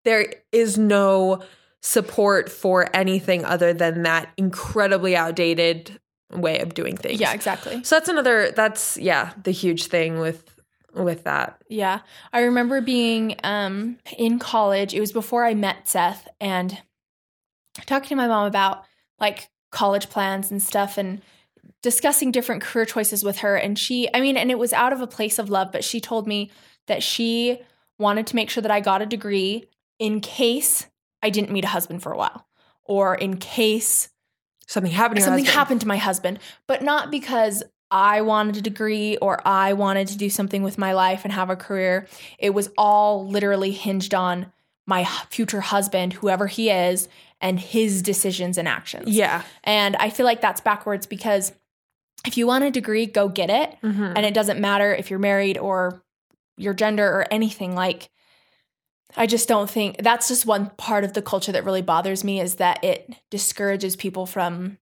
[0.04, 1.42] there is no
[1.80, 6.00] support for anything other than that incredibly outdated
[6.32, 7.20] way of doing things.
[7.20, 7.82] yeah, exactly.
[7.84, 10.44] So that's another that's yeah, the huge thing with
[10.94, 11.60] with that.
[11.68, 12.00] Yeah.
[12.32, 14.94] I remember being um, in college.
[14.94, 16.78] It was before I met Seth and
[17.86, 18.84] talking to my mom about
[19.20, 21.20] like college plans and stuff and
[21.82, 23.56] discussing different career choices with her.
[23.56, 26.00] And she, I mean, and it was out of a place of love, but she
[26.00, 26.50] told me
[26.86, 27.60] that she
[27.98, 29.64] wanted to make sure that I got a degree
[29.98, 30.86] in case
[31.22, 32.46] I didn't meet a husband for a while
[32.84, 34.08] or in case
[34.66, 35.58] Something happened to something husband.
[35.58, 40.18] happened to my husband, but not because I wanted a degree or I wanted to
[40.18, 42.06] do something with my life and have a career.
[42.38, 44.52] It was all literally hinged on
[44.86, 47.08] my future husband, whoever he is,
[47.40, 49.08] and his decisions and actions.
[49.08, 49.42] Yeah.
[49.64, 51.52] And I feel like that's backwards because
[52.26, 53.76] if you want a degree, go get it.
[53.82, 54.12] Mhm.
[54.16, 56.02] And it doesn't matter if you're married or
[56.56, 57.74] your gender or anything.
[57.74, 58.10] Like,
[59.16, 62.40] I just don't think that's just one part of the culture that really bothers me
[62.40, 64.78] is that it discourages people from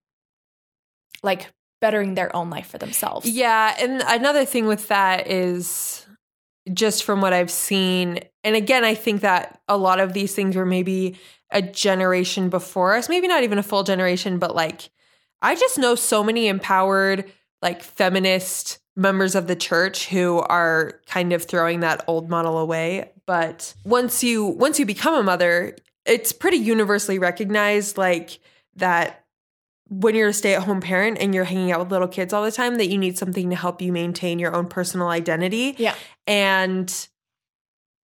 [1.22, 3.28] like bettering their own life for themselves.
[3.28, 6.06] Yeah, and another thing with that is
[6.72, 10.56] just from what I've seen, and again, I think that a lot of these things
[10.56, 11.16] were maybe
[11.50, 14.90] a generation before us, maybe not even a full generation, but like
[15.46, 17.30] I just know so many empowered,
[17.62, 23.12] like feminist members of the church who are kind of throwing that old model away.
[23.26, 28.38] But once you once you become a mother, it's pretty universally recognized like
[28.76, 29.24] that
[29.88, 32.76] when you're a stay-at-home parent and you're hanging out with little kids all the time
[32.78, 35.94] that you need something to help you maintain your own personal identity Yeah.
[36.26, 37.08] and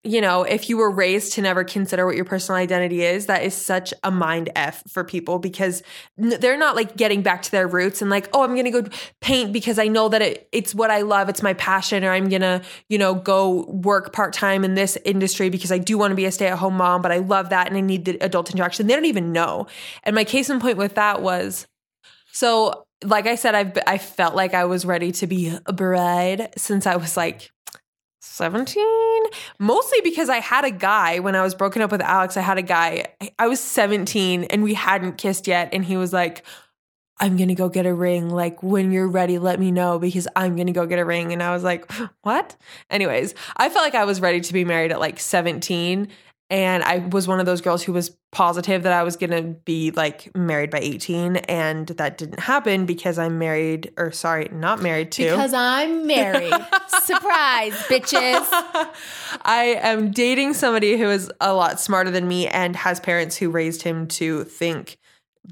[0.05, 3.43] you know if you were raised to never consider what your personal identity is that
[3.43, 5.83] is such a mind f for people because
[6.17, 8.85] they're not like getting back to their roots and like oh i'm gonna go
[9.21, 12.29] paint because i know that it, it's what i love it's my passion or i'm
[12.29, 16.25] gonna you know go work part-time in this industry because i do want to be
[16.25, 18.87] a stay-at-home mom but i love that and i need the adult interaction.
[18.87, 19.67] They don't even know.
[20.05, 21.67] And my case in point with that was
[22.33, 26.55] so, like I said, I've I felt like I was ready to be a bride
[26.57, 27.51] since I was like
[28.33, 28.85] 17.
[29.59, 32.37] Mostly because I had a guy when I was broken up with Alex.
[32.37, 33.07] I had a guy.
[33.38, 36.45] I was 17 and we hadn't kissed yet, and he was like.
[37.18, 38.31] I'm gonna go get a ring.
[38.31, 41.33] Like when you're ready, let me know because I'm gonna go get a ring.
[41.33, 41.88] And I was like,
[42.23, 42.57] what?
[42.90, 46.09] Anyways, I felt like I was ready to be married at like 17.
[46.53, 49.59] And I was one of those girls who was positive that I was going to
[49.65, 51.37] be like married by 18.
[51.37, 55.31] And that didn't happen because I'm married, or sorry, not married to.
[55.31, 56.53] Because I'm married.
[57.05, 58.47] Surprise, bitches.
[59.47, 63.49] I am dating somebody who is a lot smarter than me and has parents who
[63.49, 64.99] raised him to think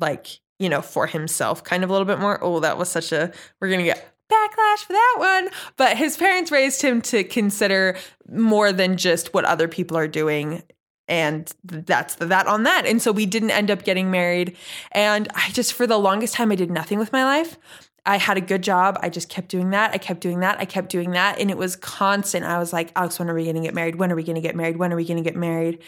[0.01, 0.27] like,
[0.59, 2.39] you know, for himself kind of a little bit more.
[2.45, 5.49] Oh, that was such a, we're going to get backlash for that one.
[5.79, 7.97] But his parents raised him to consider
[8.29, 10.63] more than just what other people are doing.
[11.11, 12.87] And that's the, that on that.
[12.87, 14.57] And so we didn't end up getting married.
[14.93, 17.59] And I just, for the longest time, I did nothing with my life.
[18.07, 18.97] I had a good job.
[19.03, 19.91] I just kept doing that.
[19.93, 20.61] I kept doing that.
[20.61, 21.41] I kept doing that.
[21.41, 22.45] And it was constant.
[22.45, 23.97] I was like, Alex, when are we going to get married?
[23.97, 24.77] When are we going to get married?
[24.77, 25.83] When are we going to get married?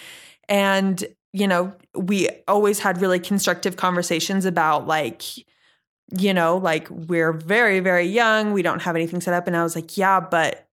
[0.49, 5.23] And, you know, we always had really constructive conversations about like,
[6.19, 8.53] you know, like we're very, very young.
[8.53, 9.47] We don't have anything set up.
[9.47, 10.69] And I was like, yeah, but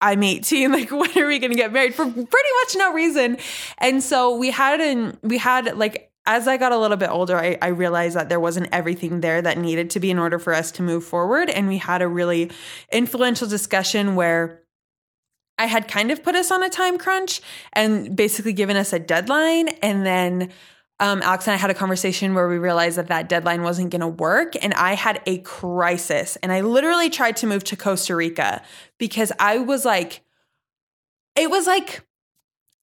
[0.00, 0.72] I'm 18.
[0.78, 1.94] Like, when are we going to get married?
[1.94, 3.38] For pretty much no reason.
[3.78, 7.36] And so we had an, we had like, as I got a little bit older,
[7.36, 10.52] I, I realized that there wasn't everything there that needed to be in order for
[10.52, 11.48] us to move forward.
[11.48, 12.50] And we had a really
[12.92, 14.62] influential discussion where
[15.56, 17.40] I had kind of put us on a time crunch
[17.72, 19.68] and basically given us a deadline.
[19.82, 20.52] And then
[21.00, 24.00] um, Alex and I had a conversation where we realized that that deadline wasn't going
[24.00, 24.54] to work.
[24.60, 26.36] And I had a crisis.
[26.42, 28.62] And I literally tried to move to Costa Rica
[28.98, 30.22] because I was like,
[31.36, 32.04] it was like,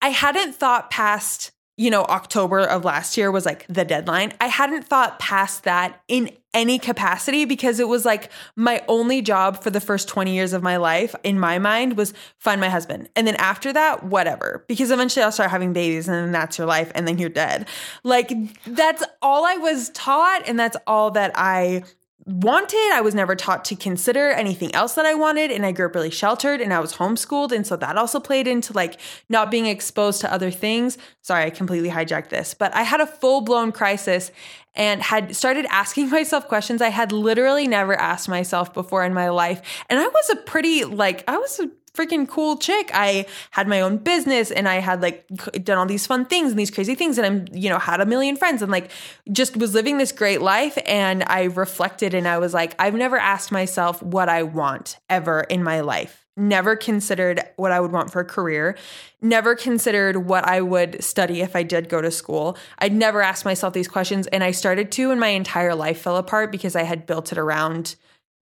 [0.02, 4.34] I hadn't thought past, you know, October of last year was like the deadline.
[4.40, 9.62] I hadn't thought past that in any capacity because it was like my only job
[9.62, 13.10] for the first 20 years of my life in my mind was find my husband.
[13.14, 14.64] And then after that, whatever.
[14.70, 17.68] Because eventually I'll start having babies and then that's your life and then you're dead.
[18.04, 18.32] Like
[18.66, 21.84] that's all I was taught and that's all that I
[22.26, 22.92] wanted.
[22.94, 25.52] I was never taught to consider anything else that I wanted.
[25.52, 27.52] And I grew up really sheltered and I was homeschooled.
[27.52, 30.98] And so that also played into like not being exposed to other things.
[31.22, 34.32] Sorry, I completely hijacked this, but I had a full blown crisis
[34.74, 39.30] and had started asking myself questions I had literally never asked myself before in my
[39.30, 39.84] life.
[39.90, 42.92] And I was a pretty, like, I was a freaking cool chick.
[42.94, 45.28] I had my own business and I had like
[45.64, 48.06] done all these fun things and these crazy things and I'm, you know, had a
[48.06, 48.92] million friends and like
[49.32, 53.18] just was living this great life and I reflected and I was like, I've never
[53.18, 56.26] asked myself what I want ever in my life.
[56.38, 58.78] Never considered what I would want for a career.
[59.22, 62.58] Never considered what I would study if I did go to school.
[62.80, 66.18] I'd never asked myself these questions and I started to and my entire life fell
[66.18, 67.96] apart because I had built it around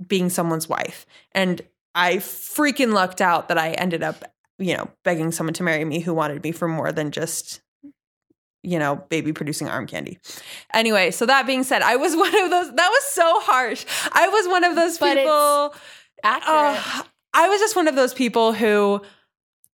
[0.07, 1.07] being someone's wife.
[1.33, 1.63] And
[1.95, 4.25] I freaking lucked out that I ended up,
[4.59, 7.61] you know, begging someone to marry me who wanted me for more than just
[8.65, 10.19] you know, baby producing arm candy.
[10.75, 13.87] Anyway, so that being said, I was one of those that was so harsh.
[14.13, 15.75] I was one of those But people
[16.23, 16.47] Accurate.
[16.49, 19.03] Oh, I was just one of those people who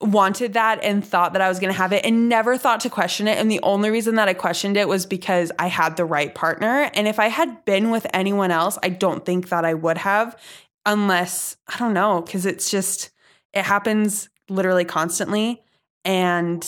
[0.00, 2.90] wanted that and thought that I was going to have it and never thought to
[2.90, 3.38] question it.
[3.38, 6.90] And the only reason that I questioned it was because I had the right partner.
[6.94, 10.36] And if I had been with anyone else, I don't think that I would have,
[10.86, 13.10] unless, I don't know, because it's just,
[13.52, 15.62] it happens literally constantly.
[16.04, 16.66] And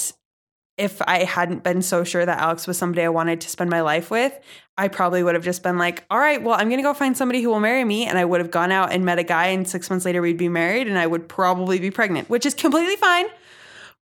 [0.79, 3.81] if I hadn't been so sure that Alex was somebody I wanted to spend my
[3.81, 4.39] life with,
[4.79, 7.17] I probably would have just been like, all right, well, I'm going to go find
[7.17, 8.07] somebody who will marry me.
[8.07, 10.37] And I would have gone out and met a guy, and six months later, we'd
[10.37, 13.27] be married, and I would probably be pregnant, which is completely fine.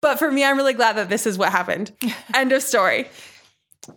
[0.01, 1.91] But for me, I'm really glad that this is what happened.
[2.33, 3.07] End of story.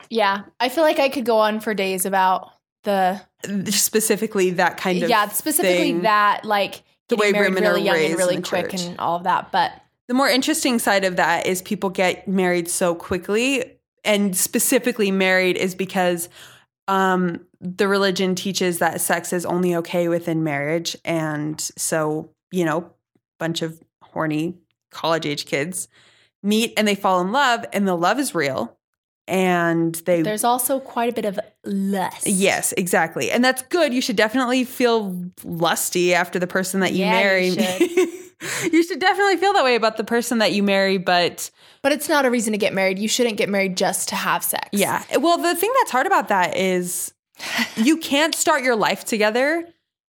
[0.09, 0.45] yeah.
[0.61, 2.53] I feel like I could go on for days about
[2.85, 3.21] the
[3.71, 6.03] Specifically, that kind of yeah, specifically thing.
[6.03, 8.83] that like The way women are really young raised and really quick church.
[8.83, 9.51] and all of that.
[9.51, 9.73] But
[10.09, 13.65] The more interesting side of that is people get married so quickly,
[14.05, 16.29] and specifically married is because
[16.89, 22.91] um, the religion teaches that sex is only okay within marriage, and so you know,
[23.39, 24.59] bunch of horny
[24.91, 25.87] college age kids
[26.43, 28.77] meet and they fall in love, and the love is real,
[29.31, 32.27] and they there's also quite a bit of lust.
[32.27, 33.31] Yes, exactly.
[33.31, 33.95] And that's good.
[33.95, 37.47] You should definitely feel lusty after the person that you Yeah, marry.
[37.47, 38.09] you should.
[38.73, 41.51] you should definitely feel that way about the person that you marry, but
[41.83, 42.99] But it's not a reason to get married.
[42.99, 44.69] You shouldn't get married just to have sex.
[44.73, 45.03] yeah.
[45.19, 47.13] Well, the thing that's hard about that is
[47.77, 49.67] you can't start your life together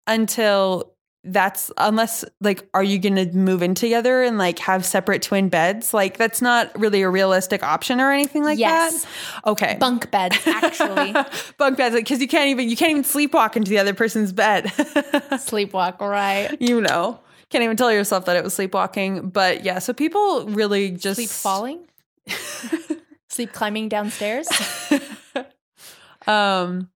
[0.08, 0.94] until
[1.24, 5.50] that's unless like are you going to move in together and like have separate twin
[5.50, 5.94] beds?
[5.94, 9.04] Like that's not really a realistic option or anything like Yes.
[9.04, 9.52] that.
[9.52, 9.78] Okay.
[9.80, 11.14] Bunk beds, actually.
[11.58, 14.66] Bunk beds because you can't even you can't even sleepwalk into the other person's bed.
[15.38, 16.56] Sleepwalk, right?
[16.60, 20.90] you know can't even tell yourself that it was sleepwalking but yeah so people really
[20.92, 21.86] just Sleep falling?
[23.30, 24.48] Sleep climbing downstairs?
[26.28, 26.90] um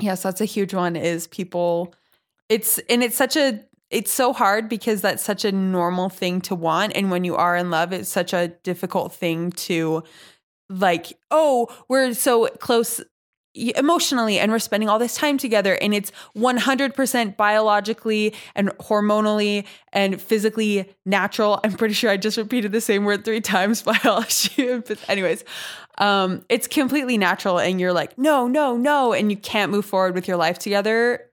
[0.00, 1.94] yes that's a huge one is people
[2.48, 6.54] it's and it's such a it's so hard because that's such a normal thing to
[6.54, 6.96] want.
[6.96, 10.02] And when you are in love it's such a difficult thing to
[10.68, 13.00] like oh we're so close
[13.54, 15.74] emotionally and we're spending all this time together.
[15.80, 21.60] And it's 100% biologically and hormonally and physically natural.
[21.64, 24.82] I'm pretty sure i just repeated the same word three times biology.
[25.08, 25.44] Anyways
[25.98, 27.58] um it's completely natural.
[27.58, 29.12] And you're like no no no.
[29.12, 31.30] And you can't move forward with your life together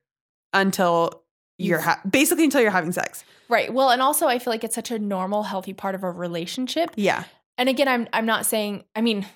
[0.53, 1.23] until
[1.57, 3.71] you're ha- basically until you're having sex Right.
[3.73, 6.91] Well, and also I feel like it's such a normal, healthy part of a relationship.
[6.95, 7.25] yeah
[7.57, 8.83] And again, I'm I'm not saying.
[8.95, 9.27] I mean,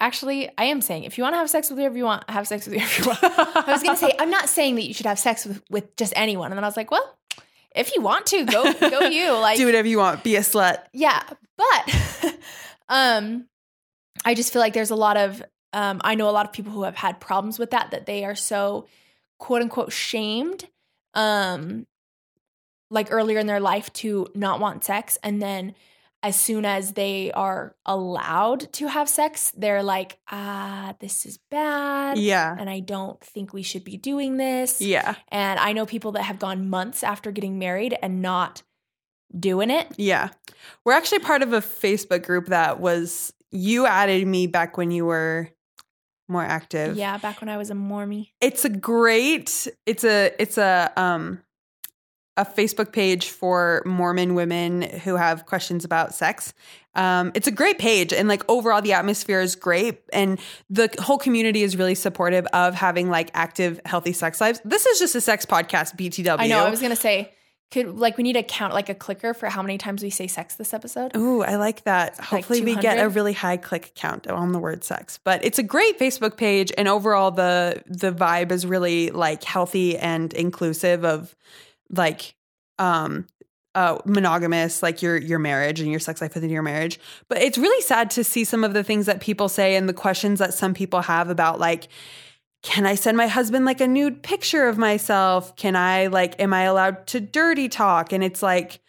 [0.00, 2.48] actually, I am saying if you want to have sex with whoever you want, have
[2.48, 3.18] sex with whoever you want.
[3.22, 6.12] I was gonna say I'm not saying that you should have sex with with just
[6.16, 7.18] anyone, and then I was like, well,
[7.74, 9.32] if you want to, go go you.
[9.46, 11.22] Like, do whatever you want be a slut yeah,
[11.56, 12.38] but
[12.88, 13.46] um,
[14.24, 15.42] I just feel like there's a lot of
[15.74, 18.24] um, I know a lot of people who have had problems with that that they
[18.24, 18.86] are so
[19.38, 20.68] quote unquote shamed
[21.14, 21.86] um
[22.90, 25.74] like earlier in their life to not want sex and then
[26.22, 31.96] as soon as they are allowed to have sex they're like ah this is bad
[32.18, 32.56] yeah.
[32.58, 34.80] and I don't think we should be doing this.
[34.80, 35.16] Yeah.
[35.28, 38.62] And I know people that have gone months after getting married and not
[39.38, 39.88] doing it.
[39.96, 40.30] Yeah.
[40.84, 45.04] We're actually part of a Facebook group that was you added me back when you
[45.04, 45.50] were
[46.28, 46.96] more active.
[46.96, 51.40] yeah back when I was a normie It's a great it's a it's a um
[52.36, 56.52] a Facebook page for Mormon women who have questions about sex.
[56.94, 61.18] Um, it's a great page, and like overall, the atmosphere is great, and the whole
[61.18, 64.60] community is really supportive of having like active, healthy sex lives.
[64.64, 66.36] This is just a sex podcast, BTW.
[66.38, 66.64] I know.
[66.64, 67.32] I was gonna say,
[67.70, 70.26] could like we need a count like a clicker for how many times we say
[70.26, 71.16] sex this episode.
[71.16, 72.18] Ooh, I like that.
[72.18, 75.18] Hopefully, we get a really high click count on the word sex.
[75.22, 79.98] But it's a great Facebook page, and overall, the the vibe is really like healthy
[79.98, 81.34] and inclusive of
[81.90, 82.34] like
[82.78, 83.26] um
[83.74, 86.98] uh monogamous like your your marriage and your sex life within your marriage
[87.28, 89.94] but it's really sad to see some of the things that people say and the
[89.94, 91.88] questions that some people have about like
[92.66, 95.54] can I send my husband like a nude picture of myself?
[95.54, 98.12] Can I like am I allowed to dirty talk?
[98.12, 98.80] And it's like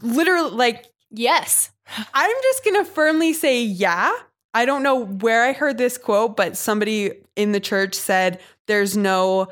[0.00, 1.72] literally like Yes.
[2.14, 4.12] I'm just going to firmly say yeah.
[4.54, 8.96] I don't know where I heard this quote, but somebody in the church said there's
[8.96, 9.48] no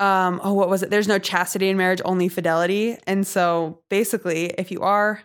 [0.00, 0.90] um oh what was it?
[0.90, 2.98] There's no chastity in marriage, only fidelity.
[3.06, 5.22] And so basically, if you are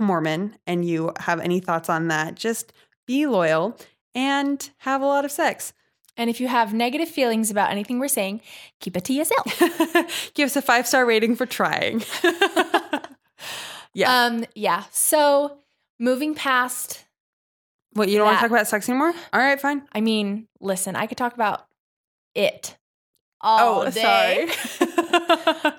[0.00, 2.72] Mormon and you have any thoughts on that, just
[3.06, 3.78] be loyal
[4.16, 5.72] and have a lot of sex.
[6.16, 8.40] And if you have negative feelings about anything we're saying,
[8.80, 10.30] keep it to yourself.
[10.34, 12.02] Give us a five star rating for trying.
[13.94, 14.24] yeah.
[14.24, 14.84] Um, yeah.
[14.90, 15.58] So
[15.98, 17.04] moving past,
[17.94, 19.12] what, you don't want to talk about sex anymore?
[19.32, 19.82] All right, fine.
[19.92, 21.66] I mean, listen, I could talk about
[22.34, 22.76] it
[23.40, 24.48] all oh, day.
[24.48, 24.90] sorry.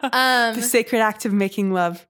[0.03, 2.07] Um, the sacred act of making love.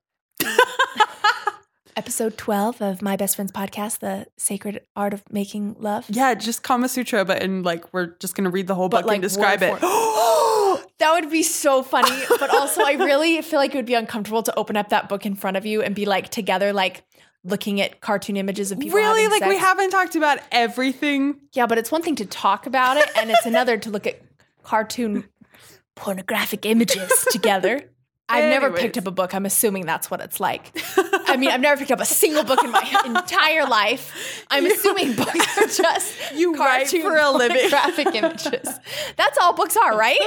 [1.96, 6.06] Episode 12 of my best friend's podcast, The Sacred Art of Making Love.
[6.10, 9.08] Yeah, just Kama Sutra, but and like we're just gonna read the whole But, book
[9.08, 9.74] like, and describe it.
[10.98, 12.10] That would be so funny.
[12.40, 15.26] But also, I really feel like it would be uncomfortable to open up that book
[15.26, 17.04] in front of you and be like together, like
[17.44, 18.98] looking at cartoon images of people.
[18.98, 19.28] really?
[19.28, 21.40] Like we haven't talked about everything.
[21.54, 24.22] Yeah, but it's one thing to talk about it, and it's another to look at
[24.64, 25.26] cartoon
[25.96, 27.90] pornographic images together.
[28.28, 28.82] I've never Anyways.
[28.82, 29.36] picked up a book.
[29.36, 30.76] I'm assuming that's what it's like.
[31.28, 34.44] I mean, I've never picked up a single book in my entire life.
[34.50, 37.58] I'm assuming books are just You write for a living.
[37.70, 38.68] pornographic images.
[39.16, 40.20] That's all books are, right?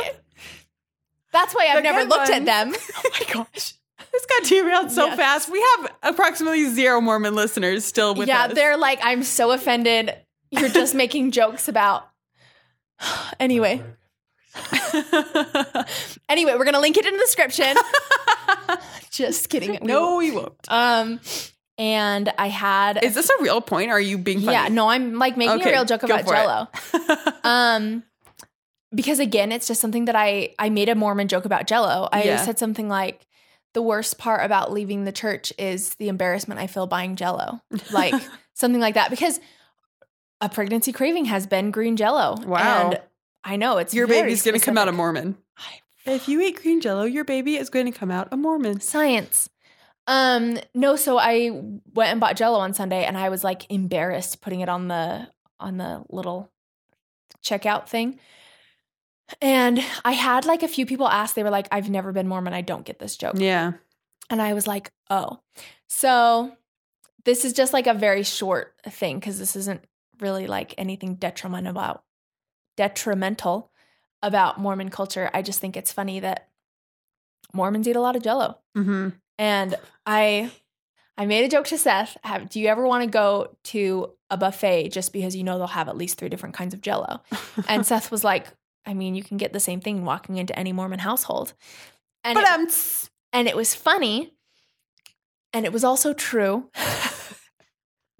[1.32, 2.74] That's why I've The never looked at them.
[2.96, 3.74] Oh my gosh.
[4.12, 5.16] This got derailed so Yes.
[5.16, 5.50] fast.
[5.52, 8.54] We have approximately zero Mormon listeners still with yeah, us.
[8.54, 10.14] they're like, I'm so offended.
[10.50, 12.08] You're just making jokes about.
[13.38, 13.82] Anyway,
[16.29, 17.77] anyway, we're gonna link it in the description.
[19.11, 19.79] just kidding.
[19.83, 20.55] No, we won't.
[20.68, 21.21] Um,
[21.77, 23.90] and I had Is this a real point?
[23.90, 24.53] Or are you being funny?
[24.53, 26.27] yeah, no, I'm like making Okay, a real joke about.
[26.27, 26.68] Jello.
[27.44, 28.03] um,
[28.94, 32.09] because again, it's just something that I I made a Mormon joke about Jello.
[32.13, 32.37] I Yeah.
[32.44, 33.25] said something like.
[33.75, 37.61] The worst part about leaving the church is the embarrassment I feel buying Jello,
[37.92, 38.15] like
[38.54, 39.11] something like that.
[39.11, 39.38] Because
[40.40, 42.37] a pregnancy craving has been green Jello.
[42.46, 42.88] Wow.
[42.92, 43.00] and
[43.44, 44.92] I know it's Your baby's going to come out a.
[44.92, 45.36] Mormon.
[46.04, 48.80] If you eat green jello, your baby is going to come out a Mormon.
[48.80, 49.50] science.
[50.06, 54.40] Um, no, so I went and bought Jello on Sunday, and I was like embarrassed
[54.40, 55.28] putting it on the
[55.60, 56.50] on the little
[57.44, 58.18] checkout thing.
[59.42, 61.34] And I had like a few people ask.
[61.34, 62.54] They were like, "I've never been Mormon.
[62.54, 63.72] I don't get this joke." Yeah.
[64.30, 65.40] And I was like, "Oh."
[65.88, 66.56] So
[67.26, 69.84] this is just like a very short thing because this isn't
[70.20, 72.02] really like anything detrimental about
[72.79, 73.72] detrimental
[74.22, 75.29] about Mormon culture.
[75.35, 76.48] I just think it's funny that
[77.52, 78.58] Mormons eat a lot of jello.
[78.76, 79.08] Mm-hmm.
[79.37, 79.74] And
[80.06, 80.52] I
[81.18, 82.16] I made a joke to Seth.
[82.22, 85.66] Have, do you ever want to go to a buffet just because you know they'll
[85.66, 87.20] have at least three different kinds of jello?
[87.68, 88.46] And Seth was like,
[88.87, 91.54] I mean, you can get the same thing walking into any Mormon household.
[92.22, 92.68] And it, um,
[93.33, 94.33] and it was funny.
[95.52, 96.70] And it was also true.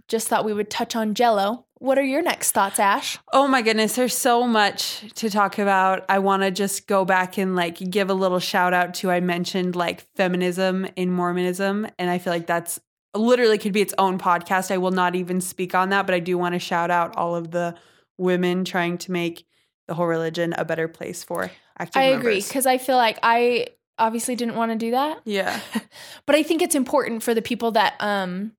[0.09, 1.67] just thought we would touch on jello.
[1.75, 3.19] What are your next thoughts, Ash?
[3.33, 6.05] Oh my goodness, there's so much to talk about.
[6.09, 9.21] I want to just go back and like give a little shout out to I
[9.21, 12.81] mentioned like feminism in Mormonism and I feel like that's
[13.15, 14.73] literally could be its own podcast.
[14.73, 17.37] I will not even speak on that, but I do want to shout out all
[17.37, 17.77] of the
[18.17, 19.47] women trying to make
[19.87, 23.69] the whole religion a better place for active I agree because I feel like I
[23.99, 25.21] obviously didn't want to do that.
[25.25, 25.61] Yeah.
[26.27, 28.53] but I think it's important for the people that um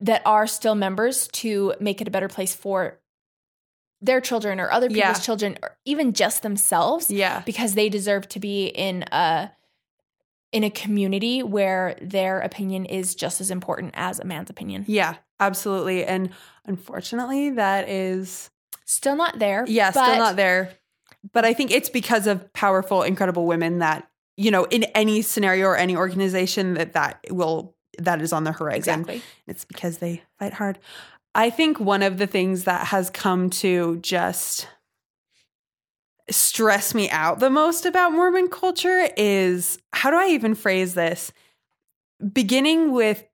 [0.00, 2.98] that are still members to make it a better place for
[4.00, 5.12] their children or other people's Yeah.
[5.14, 7.42] children or even just themselves Yeah.
[7.44, 9.50] because they deserve to be in a
[10.50, 14.82] in a community where their opinion is just as important as a man's opinion.
[14.88, 16.06] Yeah, absolutely.
[16.06, 16.30] And
[16.64, 18.48] unfortunately, that is
[18.86, 19.66] Still not there.
[19.68, 20.70] Yeah, but still not there.
[21.34, 25.66] But I think it's because of powerful, incredible women that you know, in any scenario
[25.66, 29.00] or any organization, that that will that is on the horizon.
[29.00, 29.22] Exactly.
[29.46, 30.78] It's because they fight hard.
[31.34, 34.66] I think one of the things that has come to just
[36.30, 41.32] stress me out the most about Mormon culture is how do I even phrase this?
[42.32, 43.24] Beginning with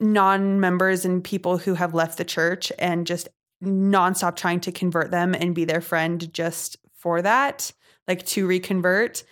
[0.00, 3.28] non members and people who have left the church and just
[3.62, 7.72] nonstop trying to convert them and be their friend just for that,
[8.06, 9.24] like to reconvert.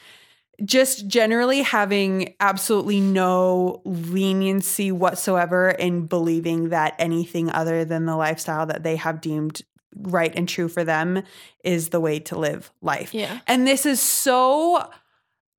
[0.64, 8.66] Just generally having absolutely no leniency whatsoever in believing that anything other than the lifestyle
[8.66, 9.62] that they have deemed
[9.94, 11.22] right and true for them
[11.64, 13.14] is the way to live life.
[13.14, 13.40] Yeah.
[13.46, 14.88] And this is so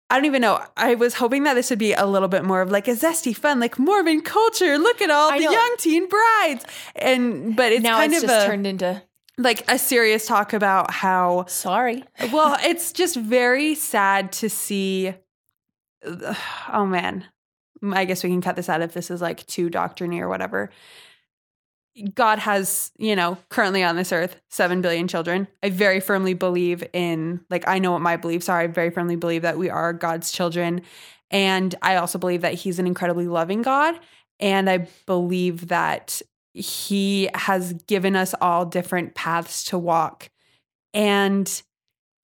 [0.10, 0.64] I don't even know.
[0.78, 3.36] I was hoping that this would be a little bit more of like a zesty
[3.36, 4.78] fun, like Mormon culture.
[4.78, 5.52] Look at all I the know.
[5.52, 6.66] young teen brides.
[6.96, 9.02] And but it's now kind it's of just a, turned into
[9.38, 12.04] like a serious talk about how sorry.
[12.32, 15.14] well, it's just very sad to see
[16.04, 17.26] oh man.
[17.84, 20.72] I guess we can cut this out if this is like too doctriny or whatever.
[22.14, 25.48] God has, you know, currently on this earth, 7 billion children.
[25.64, 28.60] I very firmly believe in, like, I know what my beliefs are.
[28.60, 30.82] I very firmly believe that we are God's children.
[31.32, 34.00] And I also believe that He's an incredibly loving God.
[34.40, 36.22] And I believe that
[36.58, 40.30] He has given us all different paths to walk.
[40.94, 41.62] And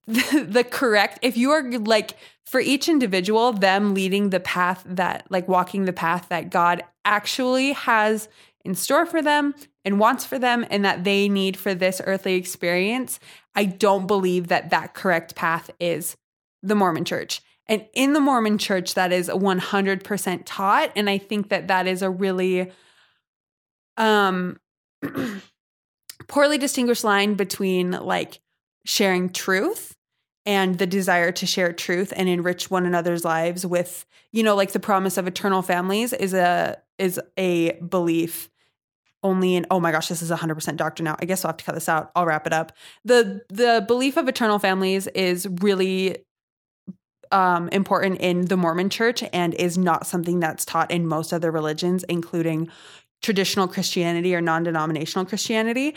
[0.07, 5.25] the, the correct, if you are like, for each individual, them leading the path that,
[5.29, 8.27] like, walking the path that God actually has
[8.63, 12.35] in store for them and wants for them and that they need for this earthly
[12.35, 13.19] experience,
[13.55, 16.15] I don't believe that that correct path is
[16.61, 17.41] the Mormon church.
[17.67, 20.91] And in the Mormon church, that is 100% taught.
[20.95, 22.71] And I think that that is a really
[23.97, 24.59] um,
[26.27, 28.39] poorly distinguished line between like
[28.85, 29.95] sharing truth
[30.45, 34.71] and the desire to share truth and enrich one another's lives with you know like
[34.71, 38.49] the promise of eternal families is a is a belief
[39.23, 41.15] only in oh my gosh this is 100% doctor now.
[41.19, 42.11] I guess i'll have to cut this out.
[42.15, 42.73] I'll wrap it up.
[43.05, 46.17] The the belief of eternal families is really
[47.31, 51.51] um, important in the mormon church and is not something that's taught in most other
[51.51, 52.69] religions including
[53.23, 55.95] traditional christianity or non-denominational christianity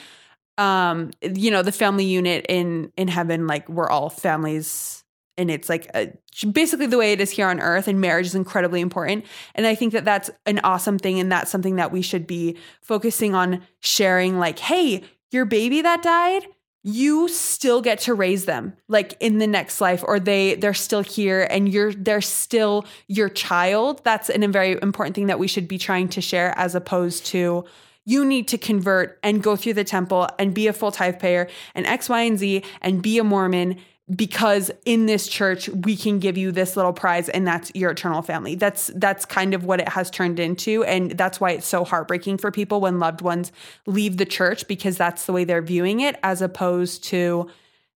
[0.57, 5.05] um you know the family unit in in heaven like we're all families
[5.39, 6.11] and it's like a,
[6.51, 9.25] basically the way it is here on earth and marriage is incredibly important
[9.55, 12.57] and i think that that's an awesome thing and that's something that we should be
[12.81, 16.47] focusing on sharing like hey your baby that died
[16.89, 21.03] you still get to raise them like in the next life or they they're still
[21.03, 24.01] here and you're they're still your child.
[24.05, 27.27] That's an, a very important thing that we should be trying to share as opposed
[27.27, 27.65] to
[28.05, 31.49] you need to convert and go through the temple and be a full tithe payer
[31.75, 33.79] and X, Y, and Z and be a Mormon
[34.15, 38.23] because in this church we can give you this little prize and that's your eternal
[38.23, 38.55] family.
[38.55, 40.85] That's that's kind of what it has turned into.
[40.85, 43.51] And that's why it's so heartbreaking for people when loved ones
[43.87, 47.51] leave the church because that's the way they're viewing it as opposed to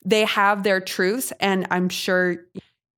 [0.04, 1.32] they have their truths.
[1.38, 2.44] And I'm sure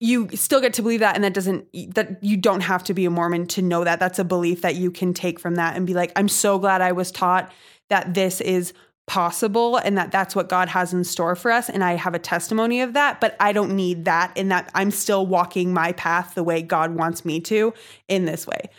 [0.00, 1.14] you still get to believe that.
[1.14, 4.00] And that doesn't that you don't have to be a mormon to know that.
[4.00, 6.80] That's a belief that you can take from that and be like i'm so glad
[6.80, 7.52] i was taught
[7.90, 8.72] that this is
[9.06, 11.68] possible and that that's what god has in store for us.
[11.68, 14.90] And i have a testimony of that but i don't need that and that i'm
[14.90, 17.74] still walking my path the way god wants me to
[18.08, 18.70] in this way.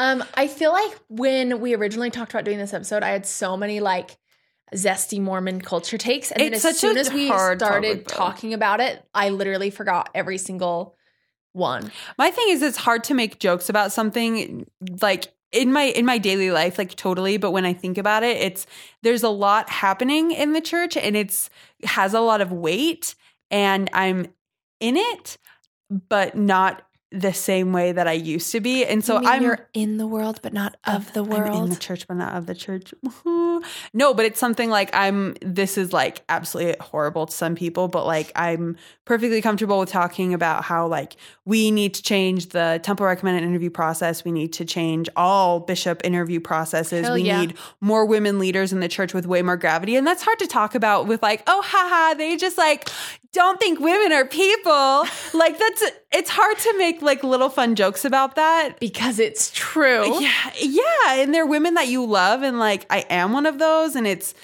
[0.00, 3.54] Um, I feel like when we originally talked about doing this episode, I had so
[3.54, 4.16] many like
[4.74, 9.04] zesty Mormon culture takes, and then as such soon as we started talking about it,
[9.14, 10.96] I literally forgot every single
[11.52, 11.92] one.
[12.16, 14.66] My thing is it's hard to make jokes about something
[15.02, 18.36] like in my in my daily life like totally but when I think about it
[18.36, 18.66] it's
[19.02, 21.50] there's a lot happening in the church and it's
[21.84, 23.14] has a lot of weight
[23.50, 24.26] and I'm
[24.78, 25.38] in it
[25.90, 26.82] but not
[27.12, 30.40] the same way that I used to be and so I'm you're in the world,
[30.42, 31.64] but not of the I'm world.
[31.64, 32.92] in the church, but not of the church.
[33.94, 35.34] no, but it's something like I'm.
[35.40, 40.34] This is like absolutely horrible to some people, but like I'm perfectly comfortable with talking
[40.34, 44.24] about how like we need to change the temple recommended interview process.
[44.24, 47.06] We need to change all bishop interview processes.
[47.06, 47.40] Hell we yeah.
[47.40, 50.46] need more women leaders in the church with way more gravity, and that's hard to
[50.46, 52.88] talk about with like, oh, haha, they just like
[53.32, 55.04] don't think women are people.
[55.34, 60.20] like that's it's hard to make like little fun jokes about that because it's true.
[60.20, 63.94] yeah, yeah, and they're women that you love, and like I am one of those,
[63.96, 64.34] and it's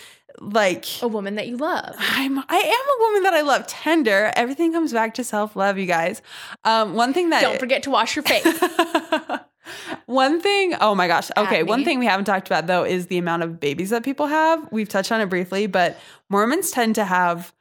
[0.41, 1.95] like A woman that you love.
[1.99, 3.66] I'm I am a woman that I love.
[3.66, 4.32] Tender.
[4.37, 6.22] Everything comes back to self love, you guys.
[6.64, 8.45] Um, one thing that Don't forget to wash your face.
[10.07, 11.30] one thing, oh my gosh.
[11.37, 14.26] Okay, one thing we haven't talked about though is the amount of babies that people
[14.26, 14.70] have.
[14.70, 17.53] We've touched on it briefly, but Mormons tend to have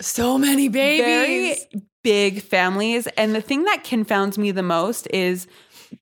[0.00, 1.56] so many very
[2.02, 3.06] big families.
[3.16, 5.46] And the thing that confounds me the most is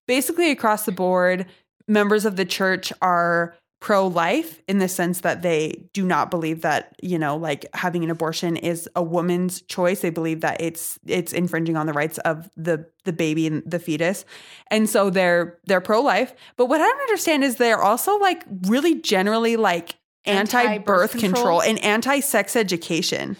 [0.06, 1.46] basically across the board,
[1.86, 6.62] members of the church are pro life in the sense that they do not believe
[6.62, 10.00] that, you know, like having an abortion is a woman's choice.
[10.00, 13.78] They believe that it's it's infringing on the rights of the the baby and the
[13.78, 14.24] fetus.
[14.70, 16.34] And so they're they're pro life.
[16.56, 19.94] But what I don't understand is they're also like really generally like
[20.24, 21.62] anti Anti-birth birth control control.
[21.62, 23.36] and anti sex education.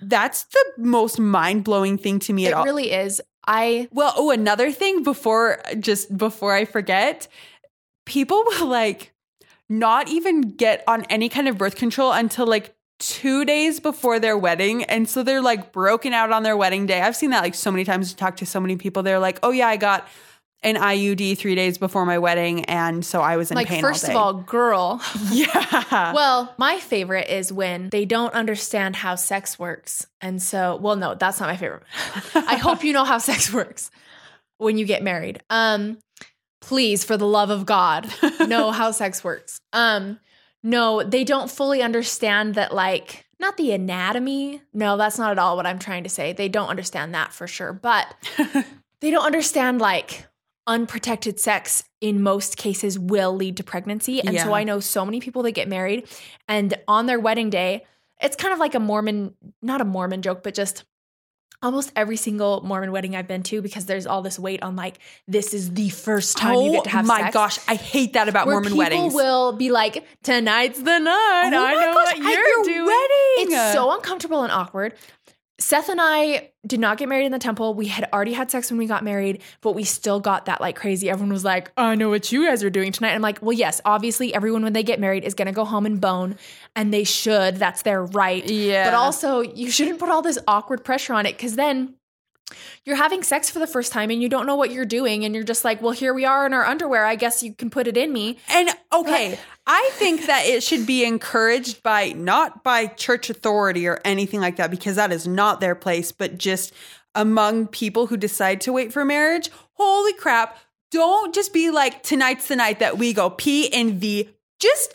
[0.00, 2.64] That's the most mind blowing thing to me It at all.
[2.64, 3.20] really is.
[3.46, 7.28] I well, oh, another thing before just before I forget,
[8.04, 9.12] people will like
[9.68, 14.36] not even get on any kind of birth control until like two days before their
[14.36, 14.82] wedding.
[14.84, 17.00] And so they're like broken out on their wedding day.
[17.00, 19.02] I've seen that like so many times, talk to so many people.
[19.02, 20.08] They're like, oh, yeah, I got
[20.62, 22.64] an IUD three days before my wedding.
[22.64, 23.80] And so I was in like pain.
[23.80, 25.00] first all of all, girl.
[25.30, 26.12] yeah.
[26.12, 30.06] Well, my favorite is when they don't understand how sex works.
[30.20, 31.84] And so, well, no, that's not my favorite.
[32.34, 33.90] I hope you know how sex works
[34.58, 35.40] when you get married.
[35.48, 35.98] Um,
[36.60, 38.12] please, for the love of God,
[38.46, 39.60] know how sex works.
[39.72, 40.18] Um,
[40.62, 44.60] no, they don't fully understand that, like, not the anatomy.
[44.74, 46.32] No, that's not at all what I'm trying to say.
[46.32, 47.72] They don't understand that for sure.
[47.72, 48.12] But
[49.00, 50.26] they don't understand, like,
[50.68, 54.20] unprotected sex in most cases will lead to pregnancy.
[54.20, 56.06] And so I know so many people that get married
[56.46, 57.84] and on their wedding day,
[58.20, 60.84] it's kind of like a Mormon, not a Mormon joke, but just
[61.60, 64.98] almost every single Mormon wedding I've been to because there's all this weight on like
[65.26, 67.34] this is the first time you get oh to have Oh my sex.
[67.34, 69.12] gosh, I hate that about Where Mormon people weddings.
[69.14, 71.50] People will be like, "Tonight's the night.
[71.52, 73.56] Oh I my know gosh, what at you're your doing." wedding.
[73.56, 74.94] It's so uncomfortable and awkward.
[75.60, 77.74] Seth and I did not get married in the temple.
[77.74, 80.76] We had already had sex when we got married, but we still got that like
[80.76, 81.10] crazy.
[81.10, 83.12] Everyone was like, I know what you guys are doing tonight.
[83.12, 85.84] I'm like, well, yes, obviously, everyone when they get married is going to go home
[85.84, 86.36] and bone,
[86.76, 87.56] and they should.
[87.56, 88.48] That's their right.
[88.48, 88.84] Yeah.
[88.84, 91.94] But also, you shouldn't put all this awkward pressure on it because then
[92.84, 95.24] you're having sex for the first time and you don't know what you're doing.
[95.24, 97.04] And you're just like, well, here we are in our underwear.
[97.04, 98.38] I guess you can put it in me.
[98.48, 104.00] And okay, I think that it should be encouraged by not by church authority or
[104.04, 106.72] anything like that because that is not their place, but just
[107.14, 109.50] among people who decide to wait for marriage.
[109.72, 110.58] Holy crap,
[110.90, 114.28] don't just be like tonight's the night that we go P and V.
[114.58, 114.94] Just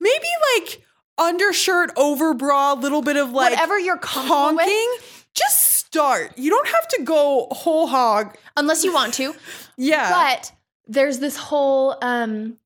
[0.00, 0.26] maybe
[0.56, 0.82] like
[1.18, 5.26] undershirt, over bra little bit of like Whatever you're comfortable with.
[5.34, 6.36] Just start.
[6.36, 8.36] You don't have to go whole hog.
[8.56, 9.34] Unless you want to.
[9.76, 10.10] Yeah.
[10.10, 10.52] But
[10.86, 12.58] there's this whole um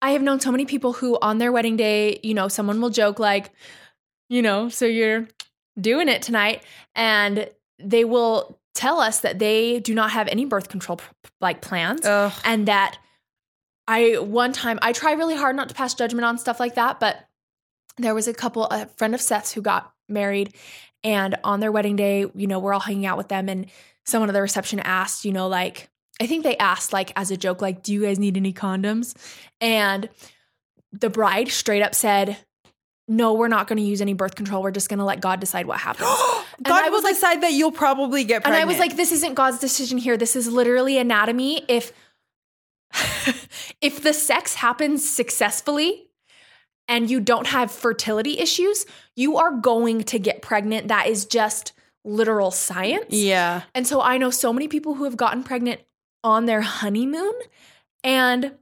[0.00, 2.90] I have known so many people who on their wedding day, you know, someone will
[2.90, 3.52] joke like,
[4.28, 5.28] you know, so you're
[5.80, 6.64] doing it tonight
[6.96, 7.48] and
[7.78, 11.00] they will tell us that they do not have any birth control
[11.40, 12.32] like plans Ugh.
[12.44, 12.98] and that
[13.86, 16.98] I one time I try really hard not to pass judgment on stuff like that,
[16.98, 17.24] but
[17.98, 20.54] there was a couple a friend of Seth's who got married
[21.04, 23.66] and on their wedding day, you know, we're all hanging out with them and
[24.04, 25.88] someone at the reception asked, you know, like
[26.20, 29.14] I think they asked like as a joke like do you guys need any condoms?
[29.60, 30.08] And
[30.92, 32.36] the bride straight up said,
[33.08, 34.62] "No, we're not going to use any birth control.
[34.62, 36.08] We're just going to let God decide what happens."
[36.58, 38.62] And God I will was like- decide that you'll probably get pregnant.
[38.62, 38.70] And.
[38.70, 40.18] I was like, this isn't God's decision here.
[40.18, 41.64] This is literally anatomy.
[41.66, 41.92] If
[43.80, 46.10] if the sex happens successfully
[46.88, 50.88] and you don't have fertility issues, you are going to get pregnant.
[50.88, 51.72] That is just
[52.04, 53.06] literal science.
[53.10, 53.62] yeah.
[53.74, 55.80] And so I know so many people who have gotten pregnant
[56.24, 57.32] on their honeymoon
[58.04, 58.52] and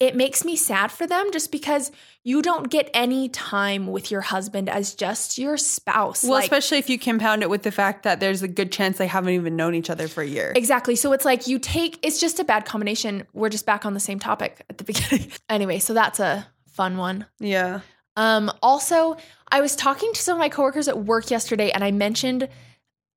[0.00, 1.90] it makes me sad for them just because
[2.22, 6.22] you don't get any time with your husband as just your spouse.
[6.24, 8.98] Well, Like- especially if you compound it with the fact that there's a good chance
[8.98, 10.52] they haven't even known each other for a year.
[10.54, 10.94] Exactly.
[10.94, 13.26] So it's like you take it's just a bad combination.
[13.32, 15.30] We're just back on the same topic at the beginning.
[15.48, 16.46] anyway, so that's a
[16.78, 17.26] fun one.
[17.40, 17.80] Yeah.
[18.16, 19.16] Um also,
[19.50, 22.48] I was talking to some of my coworkers at work yesterday and I mentioned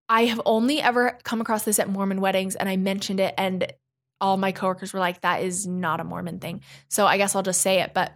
[0.09, 3.72] I have only ever come across this at Mormon weddings and I mentioned it and
[4.20, 6.62] all my coworkers were like that is not a Mormon thing.
[6.89, 8.12] So I guess I'll just say it, but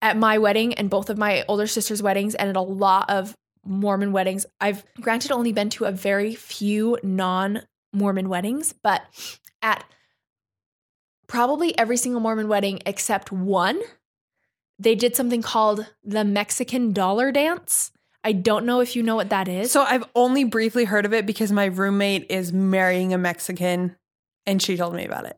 [0.00, 3.36] at my wedding and both of my older sister's weddings and at a lot of
[3.66, 7.62] Mormon weddings, I've granted only been to a very few non
[7.92, 9.02] Mormon weddings, but
[9.60, 9.84] at
[11.28, 13.80] probably every single Mormon wedding except one,
[14.78, 17.92] they did something called the Mexican dollar dance.
[18.24, 19.70] I don't know if you know what that is.
[19.70, 23.96] So I've only briefly heard of it because my roommate is marrying a Mexican
[24.44, 25.36] and she told me about it.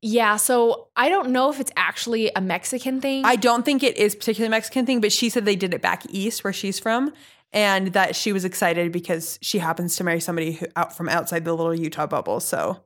[0.00, 3.24] yeah, so I don't know if it's actually a Mexican thing.
[3.24, 5.82] I don't think it is particularly a Mexican thing, but she said they did it
[5.82, 7.12] back east where she's from
[7.52, 11.44] and that she was excited because she happens to marry somebody who out from outside
[11.44, 12.40] the little Utah bubble.
[12.40, 12.82] So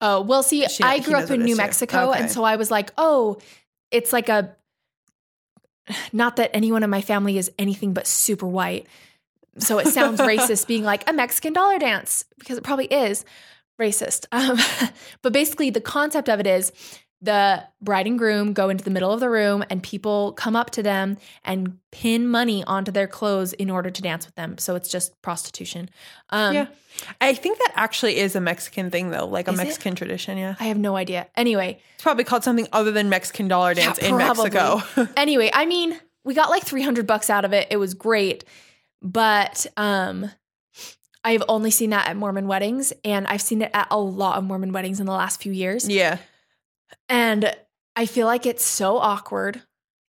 [0.00, 1.56] Oh, well, see, She- I grew up in New.
[1.56, 2.10] Mexico.
[2.10, 2.20] Okay.
[2.20, 3.38] And so I was like, oh,
[3.90, 4.54] it's like a,
[6.12, 8.86] not that anyone in my family is anything but super white.
[9.58, 13.24] So it sounds racist being like a Mexican dollar dance because it probably is
[13.80, 14.26] racist.
[14.30, 14.58] Um,
[15.22, 16.72] but basically, the concept of it is
[17.20, 20.70] the bride and groom go into the middle of the room and people come up
[20.70, 24.56] to them and pin money onto their clothes in order to dance with them.
[24.58, 25.90] So it's just prostitution.
[26.30, 26.66] Um, yeah,
[27.20, 29.64] I think that actually is a Mexican thing though, like a Is it?
[29.64, 30.38] Mexican tradition.
[30.38, 31.26] Yeah, I have no idea.
[31.36, 34.16] Anyway, it's probably called something other than Mexican dollar Yeah, dance in.
[34.16, 34.80] Mexico.
[35.16, 37.66] anyway, I mean, we got like 300 bucks out of it.
[37.70, 38.44] It was great.
[39.02, 40.30] But um
[41.24, 44.44] I've only seen that at Mormon weddings and I've seen it at a lot of
[44.44, 45.88] Mormon weddings in the last few years.
[45.88, 46.18] yeah,
[47.08, 47.54] And
[47.96, 49.62] I feel like it's so awkward.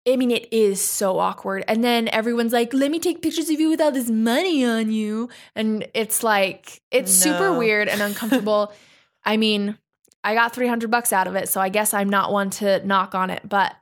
[0.07, 1.65] I mean, it is so awkward.
[1.67, 4.91] And then everyone's like, let me take pictures of you with all this money on
[4.91, 5.29] you.
[5.55, 8.71] And it's like, it's super weird and uncomfortable.
[9.25, 9.77] I mean,
[10.23, 11.49] I got 300 bucks out of it.
[11.49, 13.47] So I guess I'm not one to knock on it.
[13.47, 13.75] But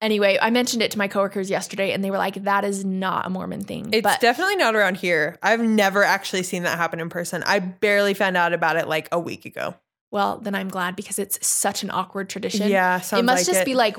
[0.00, 3.26] anyway, I mentioned it to my coworkers yesterday and they were like, that is not
[3.26, 3.90] a Mormon thing.
[3.92, 5.36] it's but definitely not around here.
[5.42, 7.42] I've never actually seen that happen in person.
[7.44, 9.74] I barely found out about it like a week ago.
[10.10, 12.68] Well, then I'm glad because it's such an awkward tradition.
[12.68, 13.66] Yeah, it must like just it.
[13.66, 13.96] be like,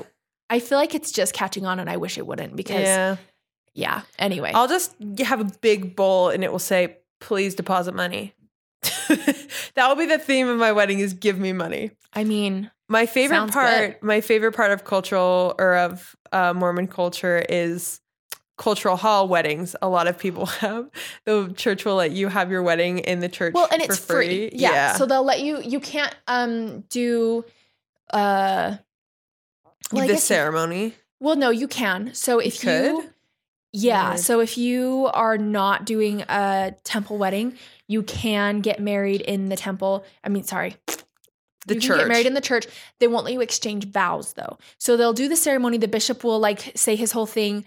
[0.48, 3.16] I feel like it's just catching on and I wish it wouldn't because yeah.
[3.74, 4.02] Yeah.
[4.18, 4.52] Anyway.
[4.54, 8.34] I'll just have a big bowl and it will say, please deposit money.
[9.08, 11.92] that will be the theme of my wedding is give me money.
[12.12, 17.44] I mean, My favorite part, my favorite part of cultural or of uh, Mormon culture
[17.48, 18.00] is
[18.60, 19.74] cultural hall weddings.
[19.80, 20.90] A lot of people have
[21.24, 23.54] the church will let you have your wedding in the church.
[23.54, 24.50] well, and for it's free.
[24.52, 24.92] Yeah.
[24.94, 25.60] So they'll let you.
[25.62, 27.44] You can't um do.
[28.12, 28.76] uh
[29.92, 30.94] well, the guess you- ceremony.
[31.18, 32.14] Well, no, you can.
[32.14, 32.84] So if could?
[32.84, 33.10] you.
[33.72, 34.10] Yeah.
[34.10, 34.20] Weird.
[34.20, 37.56] So if you are not doing a temple wedding,
[37.88, 40.04] you can get married in the temple.
[40.24, 40.76] I mean, sorry.
[41.66, 41.88] The you church.
[41.90, 42.66] can get married in the church.
[43.00, 44.58] They won't let you exchange vows though.
[44.78, 45.76] So they'll do the ceremony.
[45.78, 47.64] The bishop will like say his whole thing.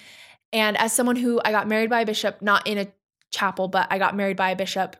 [0.54, 2.88] And as someone who I got married by a bishop, not in a
[3.32, 4.96] chapel, but I got married by a bishop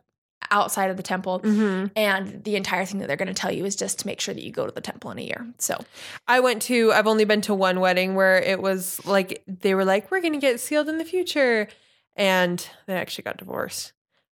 [0.50, 1.40] outside of the temple.
[1.40, 1.90] Mhm.
[1.96, 4.34] And the entire thing that they're going to tell you is just to make sure
[4.34, 5.46] that you go to the temple in a year.
[5.58, 5.82] So
[6.28, 9.86] I went to, I've only been to one wedding where it was like, they were
[9.86, 11.68] like, we're going to get sealed in the future.
[12.16, 13.92] And they actually got divorced.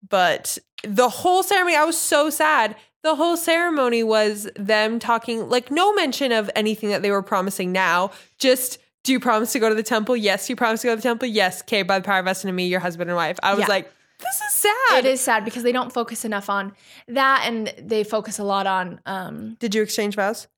[0.08, 2.76] But the whole ceremony, I was so sad.
[3.02, 7.72] The whole ceremony was them talking, like, no mention of anything that they were promising
[7.72, 8.12] now.
[8.38, 10.16] Just, do you promise to go to the temple?
[10.16, 10.46] Yes.
[10.46, 11.28] Do you promise to go to the temple?
[11.28, 11.62] Yes.
[11.62, 11.82] Okay.
[11.82, 13.38] By the power vested in me, your husband and wife.
[13.42, 13.68] I was Yeah.
[13.68, 15.04] like, this is sad.
[15.04, 16.72] it is sad because they don't focus enough on
[17.08, 20.48] that and they focus a lot on um Did you exchange vows?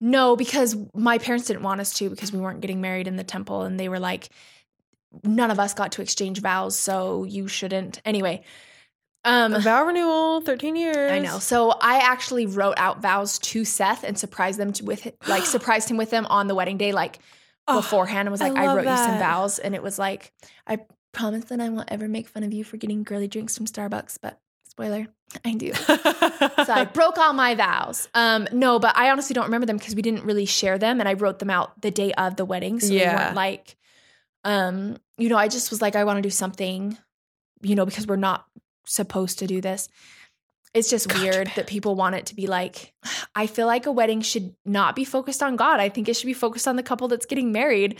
[0.00, 3.24] no because my parents didn't want us to because we weren't getting married in the
[3.24, 4.28] temple and they were like
[5.24, 8.42] none of us got to exchange vows so you shouldn't anyway
[9.24, 11.12] um vow renewal, 13 years.
[11.12, 11.38] I know.
[11.38, 15.88] So I actually wrote out vows to Seth and surprised them to, with like surprised
[15.88, 17.20] him with them on the wedding day, like
[17.68, 20.32] Oh, beforehand, and was like, I, love wrote you some vows, and it was like,
[20.66, 20.78] I
[21.12, 24.18] promise that I won't ever make fun of you for getting girly drinks from Starbucks,
[24.20, 25.06] but spoiler,
[25.44, 25.72] I do.
[25.74, 28.08] so I broke all my vows.
[28.14, 31.08] Um, no, but I honestly don't remember them because we didn't really share them, and
[31.08, 33.14] I wrote them out the day of the wedding, so Yeah.
[33.26, 33.76] weren't like,
[34.44, 36.98] um, you know, I just was like, I want to do something,
[37.60, 38.44] you know, because we're not
[38.86, 39.88] supposed to do this.
[40.74, 42.94] It's just God, weird that people want it to be like,
[43.34, 45.80] I feel like a wedding should not be focused on God.
[45.80, 47.98] I think it should be focused on the couple that's getting married.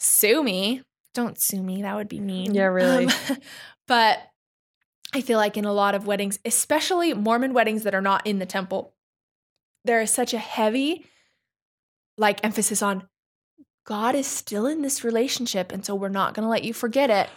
[0.00, 0.82] Sue me.
[1.14, 1.82] Don't sue me.
[1.82, 2.54] That would be mean.
[2.54, 3.06] Yeah, really.
[3.06, 3.12] Um,
[3.86, 4.18] but
[5.14, 8.40] I feel like in a lot of weddings, especially Mormon weddings that are not in
[8.40, 8.94] the temple,
[9.84, 11.06] there is such a heavy
[12.18, 13.04] like emphasis on
[13.86, 17.08] God is still in this relationship and so we're not going to let you forget
[17.08, 17.30] it.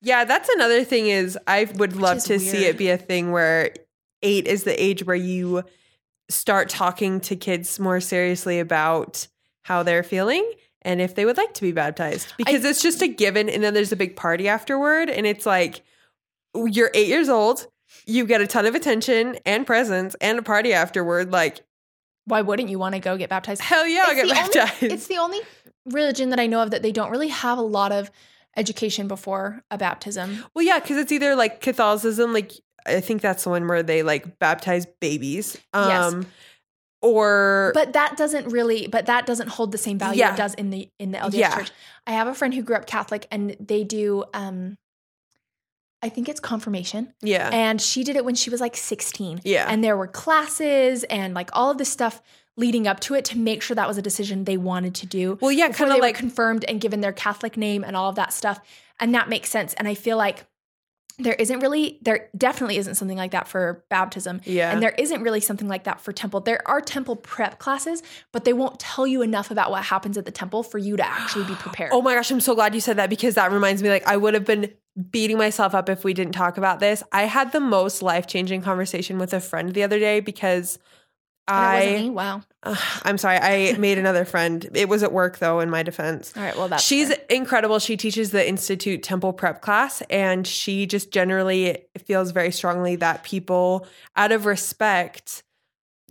[0.00, 3.72] Yeah, that's another thing is I would love to see it be a thing where
[4.22, 5.64] 8 is the age where you
[6.30, 9.26] start talking to kids more seriously about
[9.62, 10.50] how they're feeling
[10.82, 13.74] and if they would like to be baptized because it's just a given and then
[13.74, 15.82] there's a big party afterward and it's like
[16.54, 17.66] you're 8 years old,
[18.06, 21.60] you get a ton of attention and presents and a party afterward like
[22.26, 23.62] Why wouldn't you want to go get baptized?
[23.62, 24.82] hell yeah, I'll get It's the only- baptized.
[24.92, 25.40] it's the only
[25.86, 28.10] religion that I know of that they don't really have a lot of
[28.56, 30.44] education before a baptism.
[30.54, 32.52] Well, yeah, because it's either like Catholicism, like
[32.86, 35.56] I think that's the one where they like baptize babies.
[35.74, 36.12] Yes.
[36.12, 36.26] Um
[37.00, 40.34] or But that doesn't really but that doesn't hold the same value Yeah.
[40.34, 41.54] it does in the in the LDS Yeah.
[41.56, 41.70] church.
[42.06, 44.76] I have a friend who grew up Catholic and they do um
[46.02, 47.12] I think it's confirmation.
[47.22, 47.50] yeah.
[47.52, 49.40] And she did it when she was like 16.
[49.44, 49.66] Yeah.
[49.68, 52.22] And there were classes and like all of this stuff
[52.58, 55.38] leading up to it to make sure that was a decision they wanted to do.
[55.40, 58.32] well, yeah, kind of like confirmed and given their Catholic name and all of that
[58.32, 58.60] stuff.
[59.00, 59.74] And that makes sense.
[59.74, 60.44] And I feel like
[61.20, 64.40] there isn't really, there definitely isn't something like that for baptism.
[64.44, 64.72] yeah.
[64.72, 66.40] And there isn't really something like that for temple.
[66.40, 68.02] There are temple prep classes,
[68.32, 71.06] but they won't tell you enough about what happens at the temple for you to
[71.06, 71.90] actually be prepared.
[71.92, 74.16] Oh my gosh, I'm so glad you said that because that reminds me like I
[74.16, 74.72] would have been
[75.10, 77.04] beating myself up if we didn't talk about this.
[77.12, 80.78] I had the most life-changing conversation with a friend the other day because And it
[80.78, 80.97] wasn't
[81.48, 82.08] I?
[82.10, 82.42] Wow.
[82.62, 84.68] Ugh, I'm sorry, I made another friend.
[84.74, 86.32] It was at work though in my defense.
[86.36, 86.56] All right.
[86.56, 87.18] Well, that's She's fair.
[87.30, 87.78] incredible.
[87.78, 93.22] She teaches the Institute Temple Prep class, and she just generally feels very strongly that
[93.22, 93.86] people,
[94.16, 95.42] out of respect,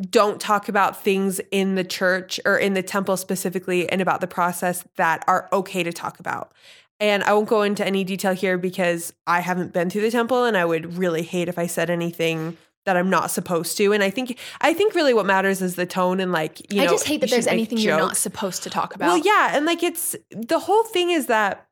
[0.10, 4.28] don't talk about things in the church or in the temple specifically and about the
[4.28, 6.54] process that are okay to talk about.
[7.00, 10.46] And I won't go into any detail here because I haven't been through the temple
[10.46, 12.58] and I would really hate if I said anything
[12.88, 13.92] that I'm not supposed to.
[13.92, 16.88] And I think I think really what matters is the tone and like, you know,
[16.88, 19.08] I just hate that there's anything you're not supposed to talk about.
[19.08, 21.68] Well, yeah, and like it's the whole thing is that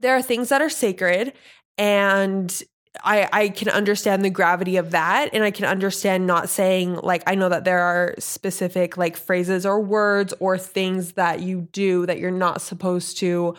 [0.00, 1.34] there are things that are sacred
[1.76, 2.62] and
[3.04, 7.22] I I can understand the gravity of that and I can understand not saying like
[7.26, 12.06] I know that there are specific like phrases or words or things that you do
[12.06, 13.56] that you're not supposed to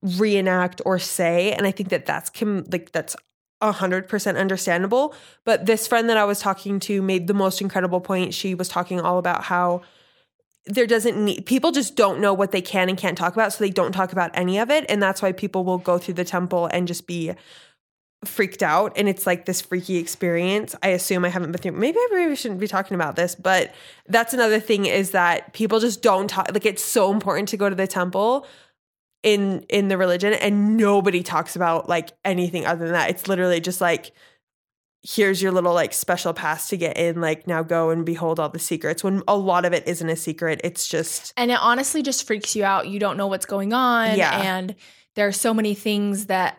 [0.00, 3.16] reenact or say and I think that that's com- like that's
[3.60, 5.14] a hundred percent understandable.
[5.44, 8.34] But this friend that I was talking to made the most incredible point.
[8.34, 9.82] She was talking all about how
[10.66, 13.64] there doesn't need people just don't know what they can and can't talk about, so
[13.64, 14.84] they don't talk about any of it.
[14.88, 17.32] And that's why people will go through the temple and just be
[18.24, 18.92] freaked out.
[18.96, 20.74] And it's like this freaky experience.
[20.82, 23.74] I assume I haven't been through maybe I really shouldn't be talking about this, but
[24.08, 27.68] that's another thing is that people just don't talk like it's so important to go
[27.68, 28.46] to the temple
[29.22, 33.10] in in the religion and nobody talks about like anything other than that.
[33.10, 34.12] It's literally just like
[35.02, 38.50] here's your little like special pass to get in like now go and behold all
[38.50, 40.60] the secrets when a lot of it isn't a secret.
[40.62, 42.88] It's just And it honestly just freaks you out.
[42.88, 44.18] You don't know what's going on.
[44.18, 44.40] Yeah.
[44.42, 44.74] And
[45.14, 46.58] there are so many things that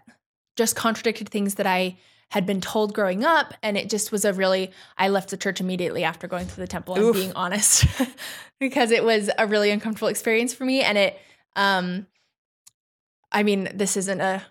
[0.58, 1.98] just contradicted things that I
[2.30, 3.54] had been told growing up.
[3.62, 6.68] And it just was a really, I left the church immediately after going through the
[6.68, 7.16] temple and Oof.
[7.16, 7.86] being honest,
[8.60, 10.82] because it was a really uncomfortable experience for me.
[10.82, 11.20] And it,
[11.56, 12.08] um,
[13.32, 14.44] I mean, this isn't a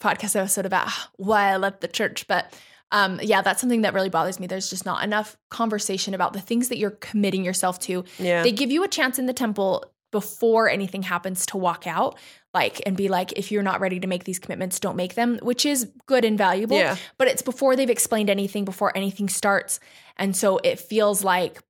[0.00, 2.52] podcast episode about why I left the church, but
[2.90, 4.46] um, yeah, that's something that really bothers me.
[4.46, 8.42] There's just not enough conversation about the things that you're committing yourself to yeah.
[8.42, 12.18] they give you a chance in the temple before anything happens to walk out
[12.52, 15.38] like and be like if you're not ready to make these commitments don't make them
[15.40, 16.96] which is good and valuable Yeah.
[17.16, 19.80] but it's before they've explained anything before anything starts
[20.18, 21.62] and so it feels like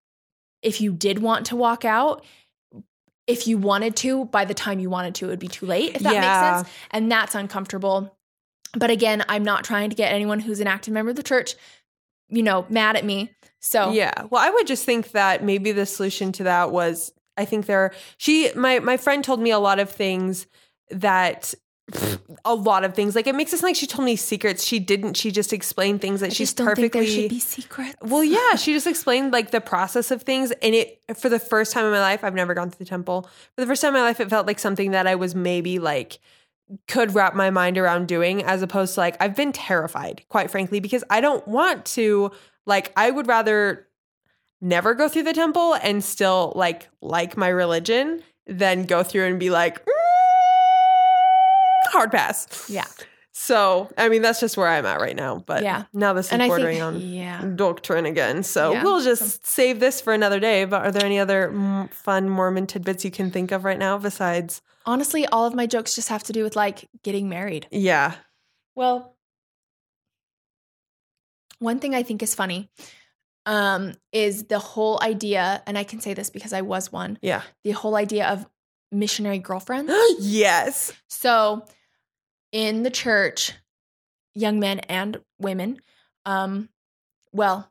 [0.61, 2.25] if you did want to walk out
[3.33, 5.97] if you wanted to by the time you wanted to it would be too late
[5.97, 6.21] if that Yeah.
[6.21, 8.17] makes sense and that's uncomfortable
[8.75, 11.55] but again i'm not trying to get anyone who's an active member of the church
[12.29, 13.31] you know mad at me
[13.65, 14.13] so Yeah.
[14.29, 17.93] Well, I would just think that maybe the solution to that was I think there
[18.17, 20.47] she my my friend told me a lot of things
[20.91, 21.55] that
[22.45, 23.15] a lot of things.
[23.15, 24.65] Like it makes it sound like she told me secrets.
[24.65, 25.17] She didn't.
[25.17, 27.97] She just explained things that I she's perfectly think there should be secrets.
[28.01, 31.73] Well yeah she just explained like the process of things and it for the first
[31.73, 33.29] time in my life i've never gone to the temple.
[33.55, 35.79] For the first time in my life it felt like something that i was maybe
[35.79, 36.19] like
[36.89, 40.81] could wrap my mind around doing as opposed to like i've been terrified quite frankly
[40.81, 42.31] because i don't want to
[42.65, 43.87] like i would rather
[44.61, 49.39] never go through the temple and still like like my religion than go through and
[49.39, 49.93] be like "Mm,
[51.87, 52.85] hard pass yeah
[53.33, 55.85] so i mean that's just where i'm at right now but Yeah.
[55.93, 58.43] now this is and I bordering think on yeah doctrine again.
[58.43, 58.83] So Yeah.
[58.85, 60.65] we'll just save this for another day.
[60.67, 64.61] But are there any other fun Mormon tidbits you can think of right now besides?
[64.85, 68.15] honestly all of my jokes just have to do with like getting married Yeah.
[68.75, 69.17] well
[71.59, 72.71] one thing i think is funny
[73.45, 77.43] um, is the whole idea, and I can say this because I was one, Yeah.
[77.65, 78.47] the whole idea of
[78.93, 79.93] missionary girlfriends.
[80.21, 80.93] yes.
[81.09, 81.65] So,
[82.53, 83.53] in the church,
[84.35, 85.81] young men and women,
[86.25, 86.69] um,
[87.33, 87.71] well,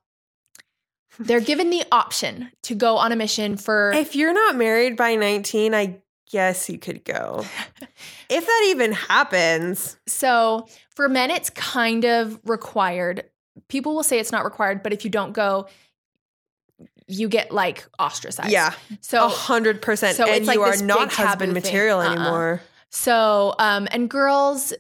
[1.20, 3.92] they're given the option to go on a mission for.
[3.92, 6.02] If you're not married by 19, I
[6.32, 7.46] guess you could go.
[8.30, 9.98] if that even happens.
[10.08, 13.26] So, for men, it's kind of required.
[13.68, 15.68] People will say it's not required, but if you don't go,
[17.12, 18.52] you get like ostracized.
[18.52, 18.74] Yeah.
[19.02, 20.16] So, A hundred percent.
[20.18, 22.12] so And it's like you are not husband material Uh-uh.
[22.12, 22.62] anymore.
[22.90, 24.74] So, um, and girls,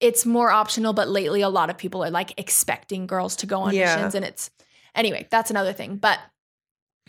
[0.00, 3.60] it's more optional, but lately a lot of people are like expecting girls to go
[3.62, 3.94] on Yeah.
[3.96, 4.14] missions.
[4.14, 4.50] And it's,
[4.94, 5.96] anyway, that's another thing.
[5.96, 6.18] But,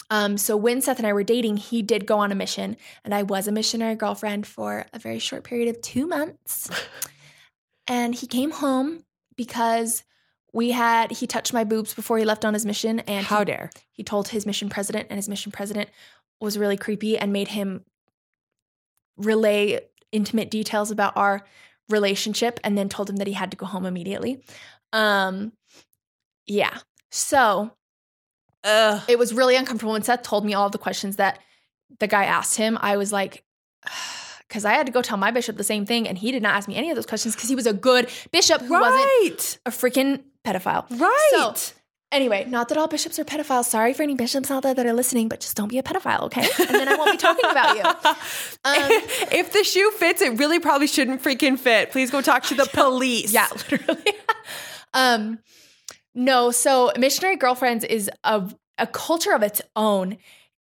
[0.09, 3.13] um, so when Seth and I were dating, he did go on a mission, and
[3.13, 6.69] I was a missionary girlfriend for a very short period of two months.
[7.87, 9.03] and he came home
[9.35, 10.03] because
[10.53, 12.99] we had, he touched my boobs before he left on his mission.
[13.01, 13.69] And How he, dare.
[13.91, 15.89] he told his mission president, and his mission president
[16.41, 17.83] was really creepy and made him
[19.17, 19.81] relay
[20.11, 21.43] intimate details about our
[21.89, 24.41] relationship and then told him that he had to go home immediately.
[24.93, 25.51] Um
[26.45, 26.79] yeah.
[27.11, 27.71] So,
[28.63, 29.01] Ugh.
[29.07, 31.39] it was really uncomfortable when Seth told me all of the questions that
[31.99, 32.77] the guy asked him.
[32.81, 33.43] I was like
[34.49, 36.55] cuz I had to go tell my bishop the same thing and he did not
[36.55, 39.57] ask me any of those questions cuz he was a good bishop who wasn't Right.
[39.65, 40.85] a freaking pedophile.
[40.99, 41.29] Right.
[41.55, 41.73] So,
[42.11, 43.65] Anyway, not that all bishops are pedophiles.
[43.65, 46.21] Sorry for any bishops out there that are listening, but just don't be a pedophile,
[46.23, 46.41] okay?
[46.57, 47.83] And then I won't be talking about you.
[48.65, 48.89] Um,
[49.31, 51.91] if the shoe fits, it really probably shouldn't freaking fit.
[51.91, 53.31] Please go talk to the police.
[53.31, 54.13] yeah, literally.
[54.95, 55.37] um,
[56.15, 60.17] no, so missionary girlfriends is a a culture of its own.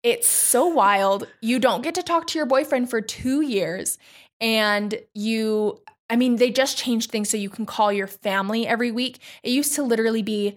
[0.09, 1.26] It's so wild.
[1.42, 3.98] You don't get to talk to your boyfriend for two years,
[4.40, 5.80] and you.
[6.11, 9.18] I mean, they just changed things so you can call your family every week.
[9.42, 10.56] It used to literally be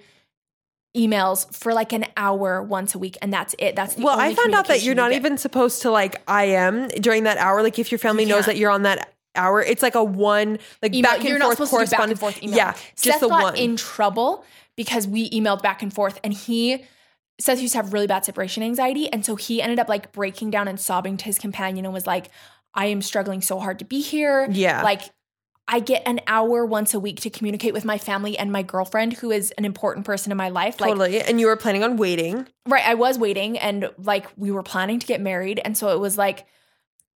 [0.96, 3.76] emails for like an hour once a week, and that's it.
[3.76, 5.18] That's the Well, I found out that you're not get.
[5.18, 7.64] even supposed to like IM during that hour.
[7.64, 10.94] Like if your family knows that you're on that hour, it's like a one like
[10.94, 11.12] email.
[11.12, 12.20] back and You're not forth supposed to back and correspondence.
[12.20, 12.58] forth email.
[12.58, 13.56] Yeah, Seth just the got one.
[13.56, 14.46] in trouble
[14.78, 16.86] because we emailed back and forth, and he
[17.42, 20.52] Seth used to have really bad separation anxiety, and so he ended up like breaking
[20.52, 22.30] down and sobbing to his companion and was like,
[22.74, 24.48] "I am struggling so hard to be here.
[24.50, 24.84] Yeah.
[24.84, 25.04] like."
[25.68, 29.14] I get an hour once a week to communicate with my family and my girlfriend,
[29.14, 30.82] who is an important person in my life.
[30.82, 31.22] Like, totally.
[31.22, 32.46] And you were planning on waiting.
[32.68, 35.62] right, I was waiting and like we were planning to get married.
[35.64, 36.46] And so it was like,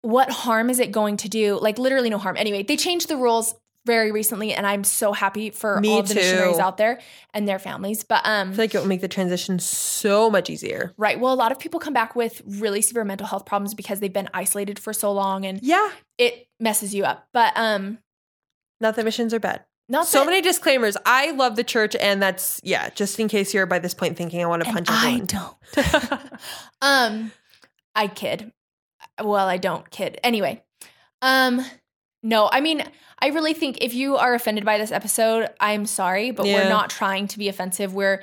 [0.03, 1.59] what harm is it going to do?
[1.59, 2.37] Like, literally no harm.
[2.37, 3.55] Anyway, they changed the rules
[3.87, 6.21] very recently, and I'm so happy for Me all the too.
[6.21, 7.01] missionaries out there
[7.35, 8.03] and their families.
[8.05, 10.93] But um, I feel like it will make the transition so much easier.
[10.97, 14.01] right, well, a lot of people come back with really severe mental health problems because
[14.01, 15.91] they've been isolated for so long, and Yeah.
[16.19, 17.29] it messes you up.
[17.33, 17.99] But um,
[18.81, 19.65] Not that missions are bad.
[19.89, 20.97] not So that- many disclaimers.
[21.05, 22.89] I love the church, and that's yeah.
[22.91, 25.27] Just in case you're by this point thinking I want to and punch I everyone.
[25.27, 26.31] don't.
[26.83, 27.33] um,
[27.95, 28.51] I kid.
[29.23, 30.19] Well, I don't kid.
[30.25, 30.63] Anyway,
[31.23, 31.65] um,
[32.25, 32.83] no, I mean,
[33.21, 36.55] I really think if you are offended by this episode, I'm sorry, but Yeah.
[36.65, 37.95] we're not trying to be offensive.
[37.95, 38.23] We're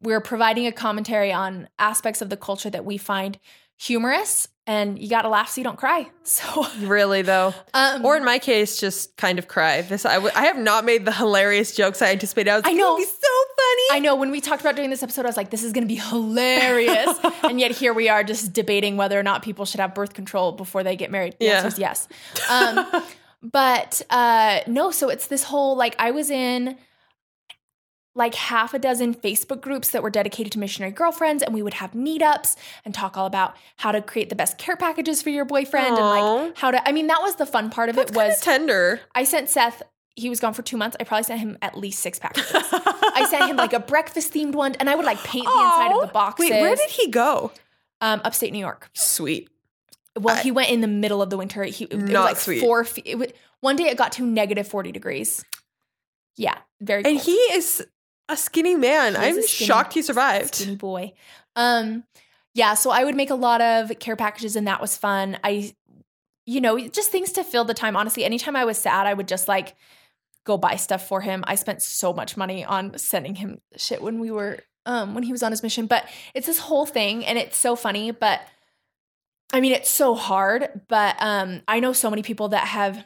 [0.00, 3.36] we're providing a commentary on aspects of the culture that we find
[3.76, 6.08] humorous, and you got to laugh so you don't cry.
[6.28, 9.80] So, Really though, um, or in my case, just kind of cry.
[9.82, 12.50] This I, w- I have not made the hilarious jokes I anticipated.
[12.50, 12.96] I was I know.
[12.96, 13.82] Be so funny.
[13.92, 15.84] I know when we talked about doing this episode, I was like, this is going
[15.84, 17.18] to be hilarious.
[17.44, 20.52] and yet here we are just debating whether or not people should have birth control
[20.52, 21.34] before they get married.
[21.40, 21.52] The Yeah.
[21.54, 22.08] answer is yes.
[22.50, 22.86] Um,
[23.42, 26.76] but uh, no, so it's this whole like, I was in
[28.14, 31.74] like half a dozen Facebook groups that were dedicated to missionary girlfriends, and we would
[31.74, 35.44] have meetups and talk all about how to create the best care packages for your
[35.44, 36.88] boyfriend and like how to.
[36.88, 39.00] I mean, that was the fun part of That's it was tender.
[39.14, 39.82] I sent Seth.
[40.16, 40.96] He was gone for two months.
[40.98, 42.50] I probably sent him at least six packages.
[42.52, 45.92] I sent him like a breakfast themed one, and I would like paint the inside
[45.92, 46.50] of the boxes.
[46.50, 47.52] Wait, where did he go?
[48.00, 48.90] um, upstate New York.
[48.94, 49.48] Sweet.
[50.18, 51.62] Well, I- he went in the middle of the winter.
[51.64, 52.60] He it was like sweet.
[52.60, 52.84] four.
[52.84, 53.28] Feet, was,
[53.60, 55.44] one day it got to negative forty degrees.
[56.36, 57.04] Yeah, very.
[57.04, 57.22] And cold.
[57.26, 57.86] he is
[58.28, 59.12] a skinny man.
[59.14, 60.54] He I'm skinny- shocked he survived.
[60.54, 61.12] skinny boy.
[61.56, 62.04] Um,
[62.54, 62.74] yeah.
[62.74, 65.38] So I would make a lot of care packages, and that was fun.
[65.42, 65.74] I,
[66.46, 67.96] you know, just things to fill the time.
[67.96, 69.74] Honestly, anytime I was sad, I would just like
[70.44, 71.42] go buy stuff for him.
[71.46, 75.32] I spent so much money on sending him shit when we were um when he
[75.32, 75.86] was on his mission.
[75.86, 78.12] But it's this whole thing, and it's so funny.
[78.12, 78.40] But
[79.52, 80.82] I mean, it's so hard.
[80.88, 83.04] But um, I know so many people that have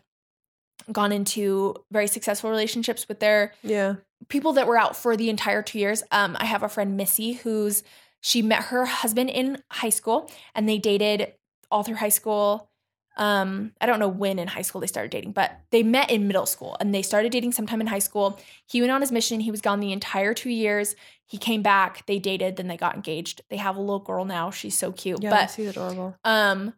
[0.90, 3.97] gone into very successful relationships with their Yeah.
[4.28, 6.03] people that were out for the entire two years.
[6.11, 7.82] Um, I have a friend Missy who's
[8.20, 11.34] she met her husband in high school and they dated
[11.70, 12.68] all through high school.
[13.16, 16.26] Um, I don't know when in high school they started dating, but they met in
[16.26, 18.40] middle school and they started dating sometime in high school.
[18.66, 19.40] He went on his mission.
[19.40, 20.96] He was gone the entire two years.
[21.26, 22.06] He came back.
[22.06, 22.56] They dated.
[22.56, 23.42] Then they got engaged.
[23.50, 24.50] They have a little girl now.
[24.50, 25.22] She's so cute.
[25.22, 26.16] Yeah, but she's adorable.
[26.24, 26.74] um,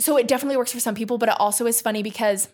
[0.00, 2.48] so it definitely works for some people, but it also is funny because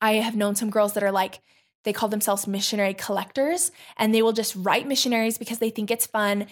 [0.00, 1.40] I have known some girls that are like,
[1.84, 6.06] they call themselves missionary collectors and they will just write missionaries because they think it's
[6.06, 6.46] fun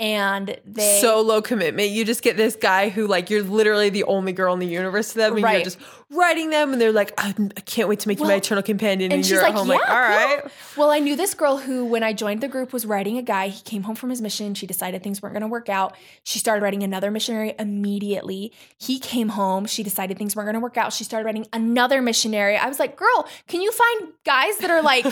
[0.00, 1.90] and they so low commitment.
[1.90, 5.10] You just get this guy who like you're literally the only girl in the universe
[5.12, 5.56] to them, and Right.
[5.56, 5.78] you're just
[6.08, 9.12] writing them, and they're like, I, I can't wait to make you my eternal companion,
[9.12, 10.40] and, and she's you're like, at home yeah, like, all right.
[10.42, 13.22] cool." Well, I knew this girl who, when I joined the group, was writing a
[13.22, 13.48] guy.
[13.48, 14.54] He came home from his mission.
[14.54, 15.94] She decided things weren't going to work out.
[16.24, 18.52] She started writing another missionary immediately.
[18.78, 19.66] He came home.
[19.66, 20.92] She decided things weren't going to work out.
[20.94, 22.56] She started writing another missionary.
[22.56, 25.04] I was like, girl, can you find guys that are like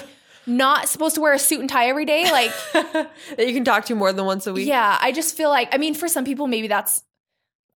[0.49, 2.24] not supposed to wear a suit and tie every day?
[2.30, 3.11] Like, that
[3.46, 4.66] you can talk to more than once a week.
[4.66, 7.05] yeah, I just feel like, I mean, for some people, maybe that's,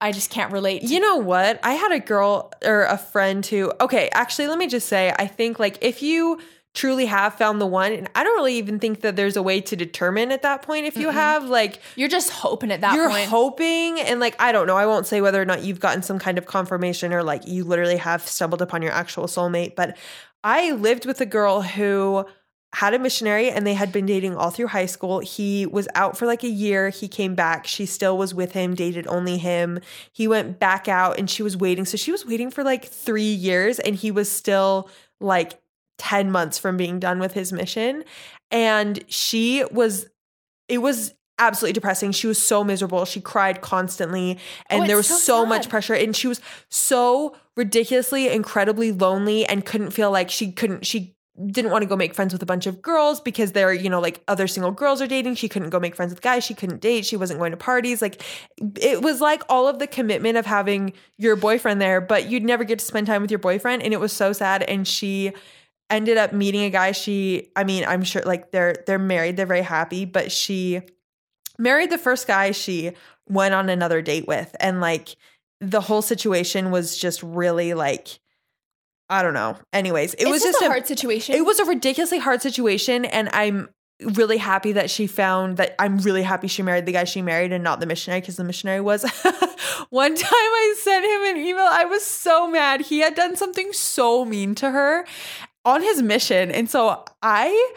[0.00, 0.82] I just can't relate.
[0.82, 1.60] You know what?
[1.62, 5.28] I had a girl or a friend who, okay, actually, let me just say, I
[5.28, 6.40] think like if you
[6.74, 9.60] truly have found the one, and I don't really even think that there's a way
[9.60, 13.10] to determine at that point if you have, like, You're just hoping at that you're
[13.10, 13.28] point.
[13.28, 16.18] hoping, and like, I don't know, I won't say whether or not you've gotten some
[16.18, 19.96] kind of confirmation or like you literally have stumbled upon your actual soulmate, but
[20.42, 22.24] I lived with a girl who
[22.74, 25.18] had a missionary and they had been dating all through high school.
[25.20, 26.88] He was out for like a year.
[26.88, 27.66] He came back.
[27.66, 29.80] She still was with him, dated only him.
[30.12, 31.84] He went back out and she was waiting.
[31.84, 34.88] So she was waiting for like three years and he was still
[35.20, 35.60] like
[35.98, 38.04] 10 months from being done with his mission.
[38.50, 40.08] And she was,
[40.66, 42.12] it was absolutely depressing.
[42.12, 43.04] She was so miserable.
[43.04, 44.38] She cried constantly
[44.70, 49.44] and Oh, there was so, so much pressure and she was so ridiculously incredibly lonely
[49.44, 51.14] and couldn't feel like she couldn't she
[51.46, 54.00] didn't want to go make friends with a bunch of girls because they're you know
[54.00, 55.34] like other single girls are dating.
[55.34, 56.44] She couldn't go make friends with guys.
[56.44, 57.06] She couldn't date.
[57.06, 58.02] She wasn't going to parties.
[58.02, 58.22] Like
[58.80, 62.64] it was like all of the commitment of having your boyfriend there but you'd never
[62.64, 64.62] get to spend time with your boyfriend and it was so sad.
[64.62, 65.32] And she
[65.90, 69.36] ended up meeting a guy she i mean i'm sure like they're they're married.
[69.36, 70.82] They're very happy but she
[71.58, 72.92] married the first guy she
[73.28, 74.54] went on another date with.
[74.60, 75.16] And like
[75.60, 78.18] the whole situation was just really like
[79.12, 81.34] i don't know anyways it it's was just, just a a hard situation.
[81.34, 83.68] it was a ridiculously hard situation and i'm
[84.14, 87.52] really happy that she found that i'm really happy she married the guy she married
[87.52, 89.02] and not the missionary because the missionary was
[89.90, 93.72] one time i sent him an email i was so mad he had done something
[93.72, 95.06] so mean to her
[95.64, 97.72] on his mission and so i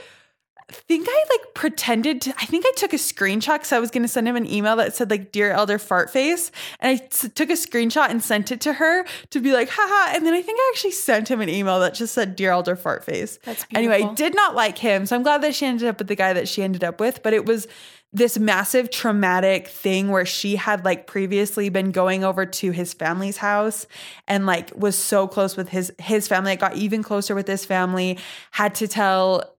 [0.72, 4.01] think I like pretended to, I think I took a screenshot because I was going
[4.01, 6.51] to send him an email that said like Dear Elder Fart Face.
[6.80, 10.16] And I s- took a screenshot and sent it to her to be like, haha.
[10.16, 12.76] And then I think I actually sent him an email that just said Dear Elder
[12.76, 13.38] Fart Face.
[13.43, 15.05] That's Anyway, I did not like him.
[15.05, 17.22] So I'm glad that she ended up with the guy that she ended up with.
[17.22, 17.68] But it was
[18.13, 23.36] this massive traumatic thing where she had like previously been going over to his family's
[23.38, 23.88] house
[24.26, 26.53] and like was so close with his his family.
[26.53, 28.18] It got even closer with this family.
[28.51, 29.54] Had to tell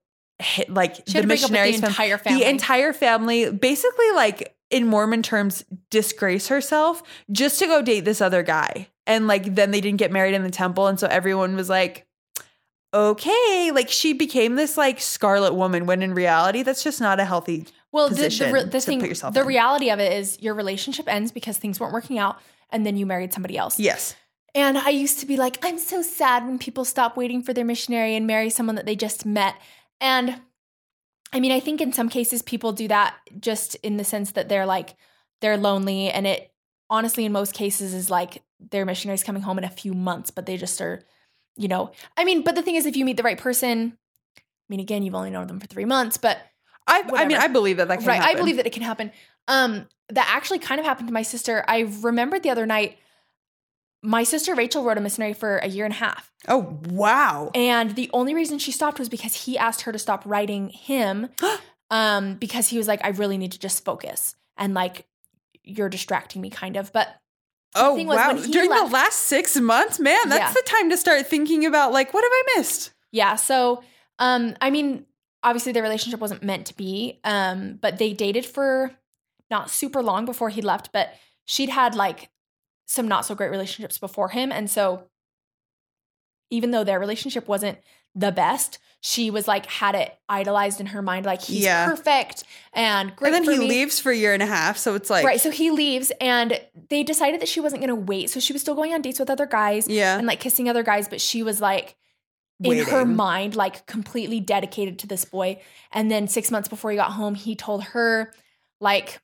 [0.68, 2.40] like She had to break up with the missionaries fam- entire family.
[2.40, 8.20] the entire family basically like in mormon terms disgrace herself just to go date this
[8.20, 11.56] other guy and like then they didn't get married in the temple and so everyone
[11.56, 12.06] was like
[12.92, 17.24] okay like she became this like scarlet woman when in reality that's just not a
[17.24, 19.46] healthy well, the, the, the thing, the in.
[19.46, 23.06] reality of it is your relationship ends because things weren't working out, and then you
[23.06, 23.78] married somebody else.
[23.78, 24.14] yes
[24.54, 27.64] And I used to be like, I'm so sad when people stop waiting for their
[27.64, 29.54] missionary and marry someone that they just met.
[30.00, 30.40] And
[31.32, 34.48] I mean, I think in some cases people do that just in the sense that
[34.48, 34.96] they're like,
[35.40, 36.10] they're lonely.
[36.10, 36.52] And it
[36.88, 40.46] honestly, in most cases, is like their missionary's coming home in a few months, but
[40.46, 41.02] they just are,
[41.56, 41.92] you know.
[42.16, 43.98] I mean, but the thing is, if you meet the right person,
[44.38, 46.38] I mean, again, you've only known them for three months, but
[46.88, 48.36] I, I mean i believe that that can right, happen.
[48.36, 49.10] I believe that it can happen.
[49.48, 51.64] Um, that actually kind of happened to my sister.
[51.66, 52.98] I remembered the other night,
[54.02, 56.30] my sister Rachel wrote a missionary for a year and a half.
[56.48, 60.22] oh wow And the only reason she stopped was because he asked her to stop
[60.26, 61.28] writing him
[61.90, 64.34] um, because he was like, I really need to just focus.
[64.56, 65.06] And like,
[65.64, 66.92] you're distracting me, kind of.
[66.92, 67.08] But
[67.74, 70.52] oh wow during left- the last six months man that's Yeah.
[70.52, 73.82] the time to start thinking about like what have i missed yeah, so
[74.18, 75.06] um, I mean,
[75.42, 78.90] obviously their relationship wasn't meant to be, um, but they dated for
[79.50, 82.30] not super long before he left, but she'd had like
[82.86, 84.50] some not so great relationships before him.
[84.52, 85.04] And so
[86.50, 87.78] even though their relationship wasn't
[88.14, 91.86] the best, she was like had it idolized in her mind, like he's Yeah.
[91.86, 93.34] perfect and great.
[93.34, 93.68] and then he me.
[93.68, 95.40] leaves for a year and a half so it's like right.
[95.40, 96.58] So he leaves, and
[96.88, 98.30] they decided that she wasn't going to wait.
[98.30, 100.82] So she was still going on dates with other guys yeah and like kissing other
[100.82, 101.96] guys, but she was like
[102.64, 105.60] in her mind, like completely dedicated to this boy.
[105.92, 108.32] And then six months before he got home, he told her,
[108.80, 109.20] like,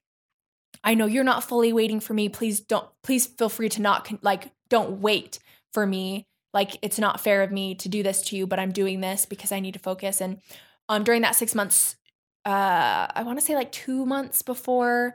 [0.84, 2.28] I know you're not fully waiting for me.
[2.28, 5.38] Please don't, please feel free to not, con- like, don't wait
[5.72, 6.26] for me.
[6.52, 9.24] Like it's not fair of me to do this to you, but I'm doing this
[9.24, 10.20] because I need to focus.
[10.20, 10.40] And
[10.88, 11.96] um, during that six months,
[12.44, 15.14] uh, I want to say like two months before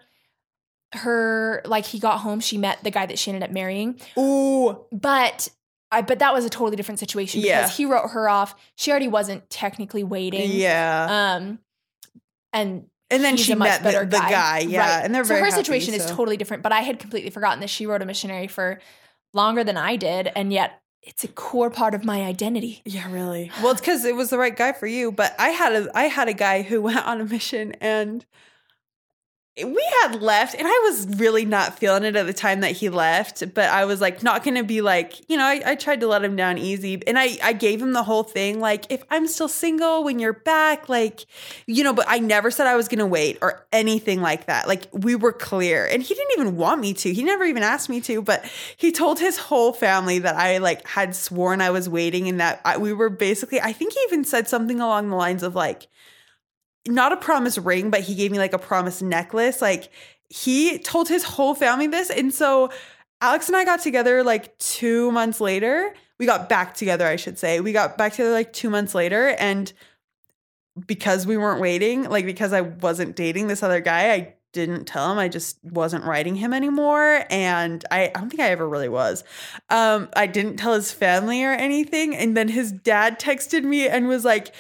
[0.94, 4.00] her, like he got home, she met the guy that she ended up marrying.
[4.18, 4.86] Ooh.
[4.92, 5.50] But
[5.92, 7.62] I, but that was a totally different situation Yeah.
[7.62, 8.56] because he wrote her off.
[8.76, 10.50] She already wasn't technically waiting.
[10.52, 11.36] Yeah.
[11.38, 11.60] Um,
[12.52, 14.60] and and then she met the, the guy.
[14.60, 14.98] Yeah.
[14.98, 15.06] Right.
[15.06, 16.64] And they're so her happy, situation is totally different.
[16.64, 18.80] But I had completely forgotten that she wrote a missionary for
[19.34, 22.82] longer than I did, and yet it's a core part of my identity.
[22.86, 23.52] Yeah, really.
[23.62, 25.12] Well, it's because it was the right guy for you.
[25.12, 28.26] But I had a I had a guy who went on a mission and
[29.64, 32.90] we had left and I was really not feeling it at the time that he
[32.90, 36.08] left, but I was like not gonna be like, you know, I, I tried to
[36.08, 37.02] let him down easy.
[37.08, 40.34] And I, I gave him the whole thing, like, if I'm still single when you're
[40.34, 41.26] back, like,
[41.66, 44.68] you know, but I never said I was gonna wait or anything like that.
[44.68, 45.86] Like we were clear.
[45.86, 47.12] And he didn't even want me to.
[47.12, 48.46] He never even asked me to, but
[48.78, 52.62] he told his whole family that I like had sworn I was waiting and that
[52.64, 55.88] I, we were basically I think he even said something along the lines of like
[56.88, 59.62] not a promise ring, but he gave me like a promise necklace.
[59.62, 59.90] Like
[60.30, 62.10] he told his whole family this.
[62.10, 62.72] And so
[63.22, 65.94] Alex and I got together like two months later.
[66.20, 67.60] We got back together, I should say.
[67.60, 69.30] We got back together like two months later.
[69.40, 69.72] And
[70.86, 75.12] because we weren't waiting, like because I wasn't dating this other guy, I didn't tell
[75.12, 75.18] him.
[75.18, 77.24] I just wasn't writing him anymore.
[77.30, 79.24] And I, I don't think I ever really was.
[79.70, 82.16] Um, I didn't tell his family or anything.
[82.16, 84.54] And then his dad texted me and was like,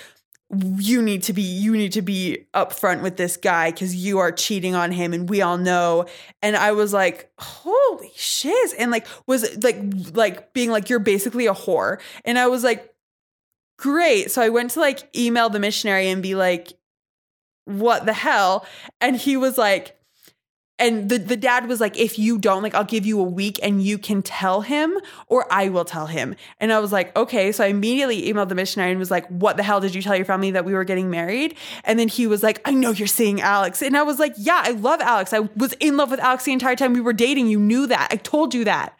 [0.49, 4.31] you need to be you need to be upfront with this guy because you are
[4.31, 6.05] cheating on him and we all know.
[6.41, 8.73] And i was like holy shiz.
[8.73, 9.77] And like was like
[10.13, 11.99] like being like you're basically a whore.
[12.23, 12.93] And i was like
[13.77, 14.31] great.
[14.31, 16.71] So i went to like email the missionary and be like
[17.65, 18.65] what the hell?
[19.01, 19.97] And he was like
[20.80, 23.59] and the, the dad was like if you don't like i'll give you a week
[23.63, 24.97] and you can tell him
[25.28, 26.36] or i will tell him.
[26.59, 27.51] And i was like okay.
[27.51, 30.15] So i immediately emailed the missionary and was like what the hell did you tell
[30.15, 31.55] your family that we were getting married?
[31.84, 33.82] And then he was like i know you're seeing alex.
[33.82, 35.34] And i was like yeah i love alex.
[35.34, 37.47] I was in love with alex the entire time we were dating.
[37.47, 38.09] You knew that.
[38.11, 38.97] I told you that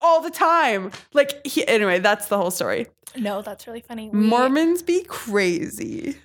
[0.00, 0.90] all the time.
[1.12, 2.86] Like he, anyway that's the whole story.
[3.16, 4.10] No, that's really funny.
[4.10, 6.16] We- mormons be crazy.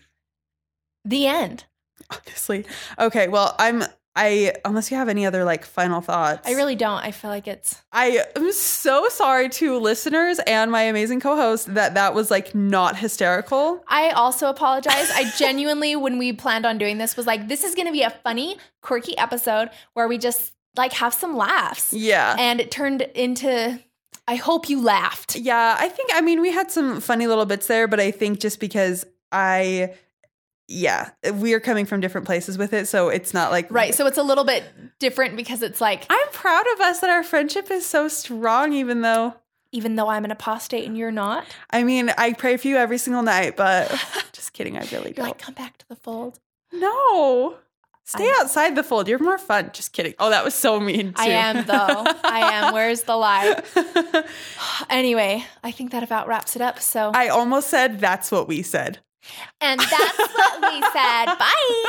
[1.06, 1.66] The end.
[2.10, 2.66] honestly.
[2.98, 3.28] Okay.
[3.28, 3.84] Well i'm
[4.16, 7.04] i unless you have any other like final thoughts I really don't.
[7.04, 11.94] I feel like it's I am so sorry to listeners and my amazing co-host that
[11.96, 13.84] that was like not hysterical.
[13.88, 15.10] I also apologize.
[15.12, 18.02] I genuinely, when we planned on doing this, was like, this is going to be
[18.04, 21.94] a funny, quirky episode where we just like have some laughs.
[21.94, 22.36] Yeah.
[22.38, 23.80] And it turned into,
[24.28, 25.36] I hope you laughed.
[25.36, 28.40] yeah, I think I mean we had some funny little bits there, but I think
[28.40, 29.94] just because I
[30.74, 33.94] yeah, we are coming from different places with it, so it's not like Right.
[33.94, 34.64] So it's a little bit
[35.00, 39.02] different because it's like, I'm proud of us that our friendship is so strong even
[39.02, 39.36] though
[39.72, 43.00] even though I'm an apostate and you're not, I mean, I pray for you every
[43.00, 43.90] single night, but
[44.32, 45.26] just kidding, I really don't.
[45.26, 46.40] like, come back to the fold.
[46.72, 47.56] no.
[48.06, 49.08] Stay I- outside the fold.
[49.08, 49.70] You're more fun.
[49.72, 50.14] Just kidding.
[50.20, 51.22] Oh, that was so mean too.
[51.22, 52.04] I am, though.
[52.26, 52.74] I am.
[52.74, 53.64] Where's the lie?
[54.90, 56.80] Anyway, I think that about wraps it up.
[56.80, 59.00] So, I almost said that's what we said.
[59.62, 61.26] And that's what we said.
[61.40, 61.84] Bye.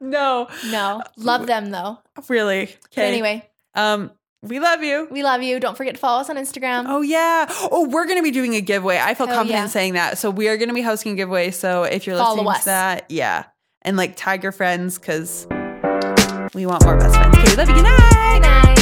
[0.00, 1.98] No, No, love them though.
[2.28, 2.64] really.
[2.92, 3.08] Okay.
[3.08, 4.10] anyway, um,
[4.42, 5.08] we love you.
[5.10, 5.58] we love you.
[5.60, 6.84] Don't forget to follow us on Instagram.
[6.88, 7.46] Oh yeah.
[7.72, 8.98] Oh, we're gonna be doing a giveaway.
[9.02, 9.66] I feel Hell confident yeah.
[9.68, 10.18] saying that.
[10.18, 11.50] So we are gonna be hosting a giveaway.
[11.52, 12.58] So if you're Follow listening us.
[12.60, 13.44] to that, yeah,
[13.82, 15.46] and like tag your friends because
[16.54, 17.36] we want more best friends.
[17.38, 17.74] Okay, we love you.
[17.76, 18.73] Good night.